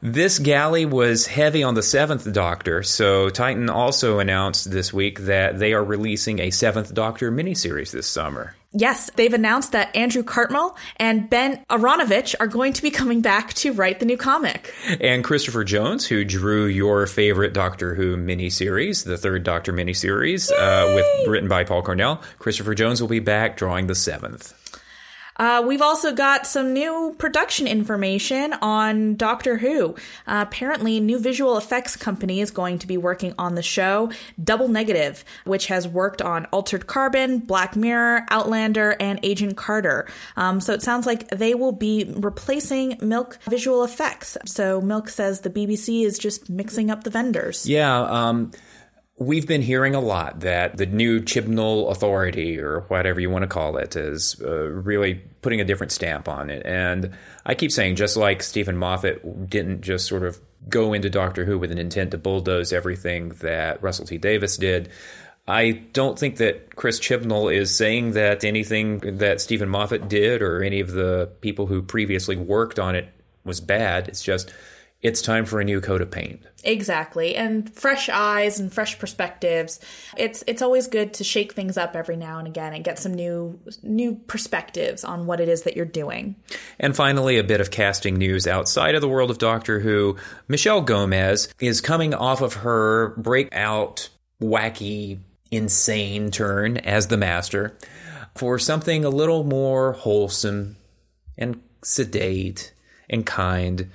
This 0.06 0.38
galley 0.38 0.84
was 0.84 1.26
heavy 1.26 1.62
on 1.62 1.72
the 1.72 1.82
Seventh 1.82 2.30
Doctor, 2.30 2.82
so 2.82 3.30
Titan 3.30 3.70
also 3.70 4.18
announced 4.18 4.70
this 4.70 4.92
week 4.92 5.20
that 5.20 5.58
they 5.58 5.72
are 5.72 5.82
releasing 5.82 6.40
a 6.40 6.50
Seventh 6.50 6.92
Doctor 6.92 7.32
miniseries 7.32 7.90
this 7.90 8.06
summer. 8.06 8.54
Yes, 8.72 9.08
they've 9.16 9.32
announced 9.32 9.72
that 9.72 9.96
Andrew 9.96 10.22
Cartmel 10.22 10.76
and 10.98 11.30
Ben 11.30 11.64
Aaronovitch 11.70 12.34
are 12.38 12.46
going 12.46 12.74
to 12.74 12.82
be 12.82 12.90
coming 12.90 13.22
back 13.22 13.54
to 13.54 13.72
write 13.72 13.98
the 13.98 14.04
new 14.04 14.18
comic. 14.18 14.74
And 15.00 15.24
Christopher 15.24 15.64
Jones, 15.64 16.06
who 16.06 16.22
drew 16.22 16.66
your 16.66 17.06
favorite 17.06 17.54
Doctor 17.54 17.94
Who 17.94 18.18
miniseries, 18.18 19.06
the 19.06 19.16
third 19.16 19.42
Doctor 19.42 19.72
miniseries, 19.72 20.50
uh, 20.50 20.94
with 20.94 21.28
written 21.28 21.48
by 21.48 21.64
Paul 21.64 21.80
Cornell, 21.80 22.20
Christopher 22.38 22.74
Jones 22.74 23.00
will 23.00 23.08
be 23.08 23.20
back 23.20 23.56
drawing 23.56 23.86
the 23.86 23.94
seventh. 23.94 24.52
Uh, 25.36 25.62
we've 25.66 25.82
also 25.82 26.12
got 26.12 26.46
some 26.46 26.72
new 26.72 27.14
production 27.18 27.66
information 27.66 28.52
on 28.54 29.16
Doctor 29.16 29.58
Who. 29.58 29.94
Uh, 30.26 30.44
apparently, 30.46 31.00
new 31.00 31.18
visual 31.18 31.56
effects 31.56 31.96
company 31.96 32.40
is 32.40 32.50
going 32.50 32.78
to 32.78 32.86
be 32.86 32.96
working 32.96 33.34
on 33.38 33.54
the 33.54 33.62
show, 33.62 34.10
Double 34.42 34.68
Negative, 34.68 35.24
which 35.44 35.66
has 35.66 35.88
worked 35.88 36.22
on 36.22 36.46
Altered 36.46 36.86
Carbon, 36.86 37.38
Black 37.38 37.76
Mirror, 37.76 38.26
Outlander, 38.30 38.96
and 39.00 39.18
Agent 39.22 39.56
Carter. 39.56 40.06
Um, 40.36 40.60
so 40.60 40.72
it 40.72 40.82
sounds 40.82 41.06
like 41.06 41.28
they 41.28 41.54
will 41.54 41.72
be 41.72 42.12
replacing 42.16 42.98
Milk 43.00 43.38
visual 43.48 43.84
effects. 43.84 44.36
So 44.46 44.80
Milk 44.80 45.08
says 45.08 45.40
the 45.40 45.50
BBC 45.50 46.04
is 46.04 46.18
just 46.18 46.48
mixing 46.48 46.90
up 46.90 47.04
the 47.04 47.10
vendors. 47.10 47.68
Yeah. 47.68 48.02
Um, 48.02 48.52
We've 49.16 49.46
been 49.46 49.62
hearing 49.62 49.94
a 49.94 50.00
lot 50.00 50.40
that 50.40 50.76
the 50.76 50.86
new 50.86 51.20
Chibnall 51.20 51.90
Authority, 51.92 52.58
or 52.58 52.80
whatever 52.88 53.20
you 53.20 53.30
want 53.30 53.42
to 53.42 53.48
call 53.48 53.76
it, 53.76 53.94
is 53.94 54.40
uh, 54.42 54.64
really 54.68 55.22
putting 55.40 55.60
a 55.60 55.64
different 55.64 55.92
stamp 55.92 56.28
on 56.28 56.50
it. 56.50 56.66
And 56.66 57.16
I 57.46 57.54
keep 57.54 57.70
saying, 57.70 57.94
just 57.94 58.16
like 58.16 58.42
Steven 58.42 58.76
Moffat 58.76 59.48
didn't 59.48 59.82
just 59.82 60.08
sort 60.08 60.24
of 60.24 60.40
go 60.68 60.92
into 60.92 61.10
Doctor 61.10 61.44
Who 61.44 61.60
with 61.60 61.70
an 61.70 61.78
intent 61.78 62.10
to 62.10 62.18
bulldoze 62.18 62.72
everything 62.72 63.28
that 63.40 63.80
Russell 63.82 64.06
T 64.06 64.18
Davies 64.18 64.56
did, 64.56 64.88
I 65.46 65.82
don't 65.92 66.18
think 66.18 66.38
that 66.38 66.74
Chris 66.74 66.98
Chibnall 66.98 67.54
is 67.54 67.74
saying 67.74 68.12
that 68.12 68.42
anything 68.42 69.18
that 69.18 69.40
Steven 69.40 69.68
Moffat 69.68 70.08
did 70.08 70.42
or 70.42 70.62
any 70.62 70.80
of 70.80 70.90
the 70.90 71.30
people 71.40 71.66
who 71.66 71.82
previously 71.82 72.34
worked 72.34 72.80
on 72.80 72.96
it 72.96 73.08
was 73.44 73.60
bad. 73.60 74.08
It's 74.08 74.22
just 74.22 74.52
it's 75.04 75.20
time 75.20 75.44
for 75.44 75.60
a 75.60 75.64
new 75.64 75.82
coat 75.82 76.00
of 76.00 76.10
paint. 76.10 76.42
Exactly. 76.64 77.36
And 77.36 77.72
fresh 77.74 78.08
eyes 78.08 78.58
and 78.58 78.72
fresh 78.72 78.98
perspectives. 78.98 79.78
It's 80.16 80.42
it's 80.46 80.62
always 80.62 80.86
good 80.86 81.12
to 81.14 81.24
shake 81.24 81.52
things 81.52 81.76
up 81.76 81.94
every 81.94 82.16
now 82.16 82.38
and 82.38 82.48
again 82.48 82.72
and 82.72 82.82
get 82.82 82.98
some 82.98 83.12
new 83.12 83.60
new 83.82 84.14
perspectives 84.26 85.04
on 85.04 85.26
what 85.26 85.40
it 85.40 85.48
is 85.50 85.62
that 85.62 85.76
you're 85.76 85.84
doing. 85.84 86.36
And 86.80 86.96
finally, 86.96 87.36
a 87.36 87.44
bit 87.44 87.60
of 87.60 87.70
casting 87.70 88.16
news 88.16 88.46
outside 88.46 88.94
of 88.94 89.02
the 89.02 89.08
world 89.08 89.30
of 89.30 89.36
Doctor 89.36 89.80
Who. 89.80 90.16
Michelle 90.48 90.80
Gomez 90.80 91.52
is 91.60 91.82
coming 91.82 92.14
off 92.14 92.40
of 92.40 92.54
her 92.54 93.10
breakout 93.18 94.08
wacky 94.42 95.18
insane 95.50 96.30
turn 96.30 96.78
as 96.78 97.08
the 97.08 97.18
master 97.18 97.76
for 98.34 98.58
something 98.58 99.04
a 99.04 99.10
little 99.10 99.44
more 99.44 99.92
wholesome 99.92 100.76
and 101.36 101.60
sedate 101.82 102.72
and 103.10 103.26
kind 103.26 103.90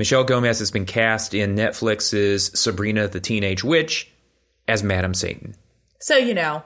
Michelle 0.00 0.24
Gomez 0.24 0.60
has 0.60 0.70
been 0.70 0.86
cast 0.86 1.34
in 1.34 1.54
Netflix's 1.54 2.58
Sabrina 2.58 3.06
the 3.06 3.20
Teenage 3.20 3.62
Witch 3.62 4.10
as 4.66 4.82
Madam 4.82 5.12
Satan. 5.12 5.54
So, 5.98 6.16
you 6.16 6.32
know, 6.32 6.62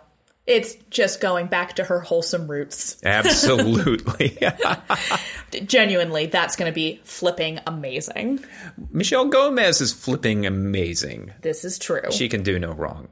it's 0.47 0.77
just 0.89 1.21
going 1.21 1.49
back 1.49 1.75
to 1.75 1.83
her 1.83 1.99
wholesome 1.99 2.47
roots. 2.47 2.97
Absolutely. 3.05 4.39
Genuinely, 5.67 6.27
that's 6.27 6.55
going 6.55 6.71
to 6.71 6.75
be 6.75 7.01
flipping 7.03 7.59
amazing. 7.67 8.39
Michelle 8.93 9.27
Gomez 9.27 9.81
is 9.81 9.93
flipping 9.93 10.47
amazing. 10.47 11.33
This 11.41 11.65
is 11.65 11.77
true. 11.77 12.13
She 12.13 12.29
can 12.29 12.45
do 12.45 12.61
no 12.61 12.71
wrong. 12.71 13.09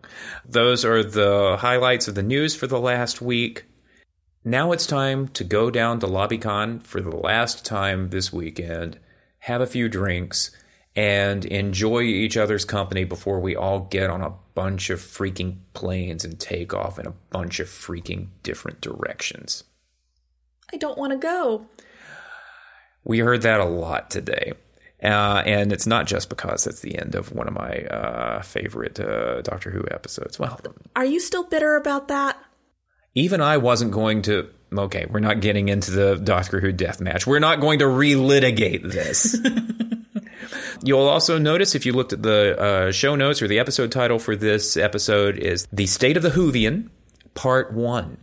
Those 0.49 0.85
are 0.85 1.03
the 1.03 1.57
highlights 1.59 2.07
of 2.07 2.15
the 2.15 2.23
news 2.23 2.55
for 2.55 2.69
the 2.69 2.79
last 2.79 3.21
week. 3.21 3.65
Now 4.45 4.71
it's 4.71 4.87
time 4.87 5.27
to 5.31 5.43
go 5.43 5.69
down 5.69 5.99
to 5.99 6.07
LobbyCon 6.07 6.85
for 6.85 7.01
the 7.01 7.17
last 7.17 7.65
time 7.65 8.11
this 8.11 8.33
weekend 8.33 9.01
have 9.43 9.61
a 9.61 9.67
few 9.67 9.89
drinks, 9.89 10.51
and 10.95 11.45
enjoy 11.45 12.03
each 12.03 12.37
other's 12.37 12.65
company 12.65 13.03
before 13.03 13.41
we 13.41 13.57
all 13.57 13.81
get 13.81 14.09
on 14.09 14.21
a 14.21 14.35
bunch 14.55 14.89
of 14.89 15.01
freaking 15.01 15.57
planes 15.75 16.25
and 16.25 16.39
take 16.39 16.73
off 16.73 16.99
in 16.99 17.07
a 17.07 17.15
bunch 17.31 17.59
of 17.59 17.67
freaking 17.67 18.29
different 18.45 18.81
directions. 18.81 19.65
I 20.73 20.77
don't 20.77 20.97
want 20.97 21.13
to 21.13 21.19
go. 21.19 21.67
We 23.05 23.19
heard 23.19 23.43
that 23.43 23.59
a 23.59 23.65
lot 23.65 24.11
today. 24.11 24.53
Uh, 25.03 25.43
and 25.45 25.73
it's 25.73 25.89
not 25.89 26.07
just 26.07 26.29
because 26.29 26.65
it's 26.69 26.81
the 26.81 26.97
end 26.97 27.17
of 27.17 27.33
one 27.33 27.49
of 27.49 27.55
my 27.55 27.79
uh, 27.87 28.43
favorite 28.43 29.01
uh, 29.01 29.43
Doctor 29.43 29.73
Who 29.73 29.85
episodes. 29.91 30.39
Well, 30.39 30.61
are 30.95 31.05
you 31.05 31.19
still 31.19 31.43
bitter 31.43 31.75
about 31.75 32.07
that? 32.07 32.39
Even 33.17 33.41
I 33.41 33.57
wasn't 33.57 33.91
going 33.91 34.23
to 34.23 34.49
okay, 34.79 35.07
we're 35.09 35.21
not 35.21 35.41
getting 35.41 35.69
into 35.69 35.91
the 35.91 36.17
Doctor 36.17 36.61
Who 36.61 36.73
death 36.73 37.01
match. 37.01 37.27
We're 37.27 37.39
not 37.39 37.61
going 37.61 37.81
to 37.81 37.87
relitigate 37.87 38.91
this. 38.91 39.37
You'll 40.85 41.09
also 41.09 41.39
notice 41.39 41.75
if 41.75 41.87
you 41.87 41.93
looked 41.93 42.13
at 42.13 42.23
the 42.23 42.61
uh, 42.61 42.93
show 42.93 43.15
notes 43.15 43.41
or 43.41 43.49
the 43.49 43.61
episode 43.61 43.93
title 43.93 44.19
for 44.19 44.35
this 44.35 44.77
episode 44.77 45.39
is 45.39 45.67
The 45.73 45.87
State 45.87 46.17
of 46.17 46.23
the 46.23 46.31
Whovian, 46.31 46.89
Part 47.35 47.73
1. 47.73 48.17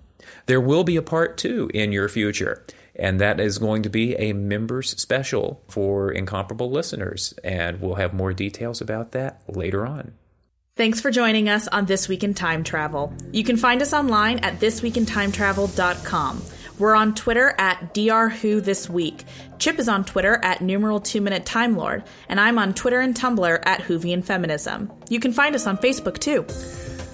There 0.46 0.60
will 0.60 0.84
be 0.84 0.98
a 0.98 1.02
part 1.02 1.38
2 1.38 1.72
in 1.74 1.92
your 1.92 2.10
future, 2.10 2.66
and 2.96 3.22
that 3.22 3.40
is 3.40 3.60
going 3.60 3.84
to 3.84 3.90
be 3.90 4.16
a 4.16 4.34
members 4.34 5.00
special 5.02 5.62
for 5.70 6.12
incomparable 6.12 6.70
listeners, 6.70 7.34
and 7.44 7.80
we'll 7.80 7.96
have 7.96 8.14
more 8.14 8.34
details 8.34 8.82
about 8.82 9.12
that 9.14 9.42
later 9.48 9.88
on. 9.88 10.14
Thanks 10.80 11.02
for 11.02 11.12
joining 11.12 11.50
us 11.50 11.68
on 11.68 11.88
This 11.88 12.08
Week 12.08 12.24
in 12.24 12.34
Time 12.34 12.64
Travel. 12.64 13.12
You 13.34 13.44
can 13.44 13.58
find 13.58 13.82
us 13.82 13.92
online 13.92 14.40
at 14.40 14.62
thisweekintimetravel.com. 14.62 16.42
We're 16.78 16.96
on 16.96 17.16
Twitter 17.16 17.54
at 17.58 17.94
drwhothisweek. 17.94 19.26
Chip 19.58 19.78
is 19.78 19.90
on 19.90 20.06
Twitter 20.06 20.40
at 20.42 20.62
numeral 20.62 21.02
2 21.02 21.20
minute 21.20 21.46
time 21.46 21.76
lord, 21.76 22.06
and 22.30 22.40
I'm 22.40 22.58
on 22.58 22.74
Twitter 22.74 23.02
and 23.02 23.14
Tumblr 23.14 23.60
at 23.66 23.82
Whovian 23.82 24.24
Feminism. 24.24 24.90
You 25.10 25.20
can 25.20 25.34
find 25.34 25.54
us 25.54 25.68
on 25.68 25.78
Facebook 25.80 26.18
too. 26.18 26.46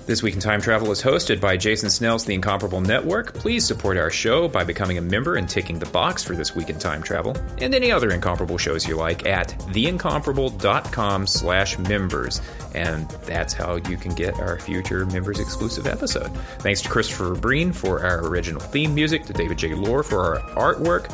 This 0.06 0.22
Week 0.22 0.36
in 0.36 0.40
Time 0.40 0.62
Travel 0.62 0.92
is 0.92 1.02
hosted 1.02 1.42
by 1.42 1.58
Jason 1.58 1.90
Snell's 1.90 2.26
The 2.26 2.36
Incomparable 2.36 2.80
Network. 2.80 3.34
Please 3.34 3.66
support 3.66 3.98
our 3.98 4.12
show 4.12 4.48
by 4.48 4.64
becoming 4.64 5.00
a 5.00 5.02
member 5.02 5.36
and 5.36 5.50
ticking 5.50 5.80
the 5.80 5.88
box 5.88 6.24
for 6.24 6.36
This 6.36 6.56
Week 6.56 6.70
in 6.70 6.78
Time 6.78 7.02
Travel 7.02 7.36
and 7.58 7.74
any 7.74 7.92
other 7.92 8.12
Incomparable 8.12 8.60
shows 8.60 8.88
you 8.88 8.98
like 8.98 9.26
at 9.26 9.50
theincomparable.com 9.72 11.26
slash 11.26 11.80
members. 11.80 12.40
And 12.76 13.10
that's 13.26 13.52
how 13.52 13.78
you 13.78 13.98
can 13.98 14.14
get 14.14 14.40
our 14.40 14.60
future 14.60 15.08
members 15.08 15.40
exclusive 15.40 15.88
episode. 15.88 16.30
Thanks 16.60 16.84
to 16.84 16.90
Christopher 16.90 17.34
Breen 17.34 17.72
for 17.74 18.06
our 18.06 18.28
original 18.28 18.62
theme 18.62 18.94
music, 18.94 19.26
to 19.26 19.34
David 19.34 19.58
J. 19.58 19.74
Loehr 19.74 20.04
for 20.04 20.40
our 20.40 20.76
artwork. 20.76 21.12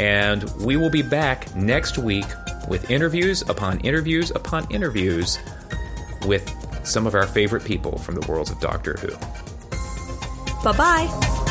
And 0.00 0.50
we 0.56 0.76
will 0.76 0.90
be 0.90 1.02
back 1.02 1.54
next 1.54 1.96
week 1.96 2.26
with 2.66 2.90
interviews 2.90 3.42
upon 3.48 3.78
interviews 3.82 4.32
upon 4.32 4.68
interviews 4.72 5.38
with 6.26 6.61
some 6.84 7.06
of 7.06 7.14
our 7.14 7.26
favorite 7.26 7.64
people 7.64 7.98
from 7.98 8.14
the 8.14 8.26
worlds 8.26 8.50
of 8.50 8.60
Doctor 8.60 8.94
Who. 8.94 9.10
Bye 10.62 10.76
bye. 10.76 11.41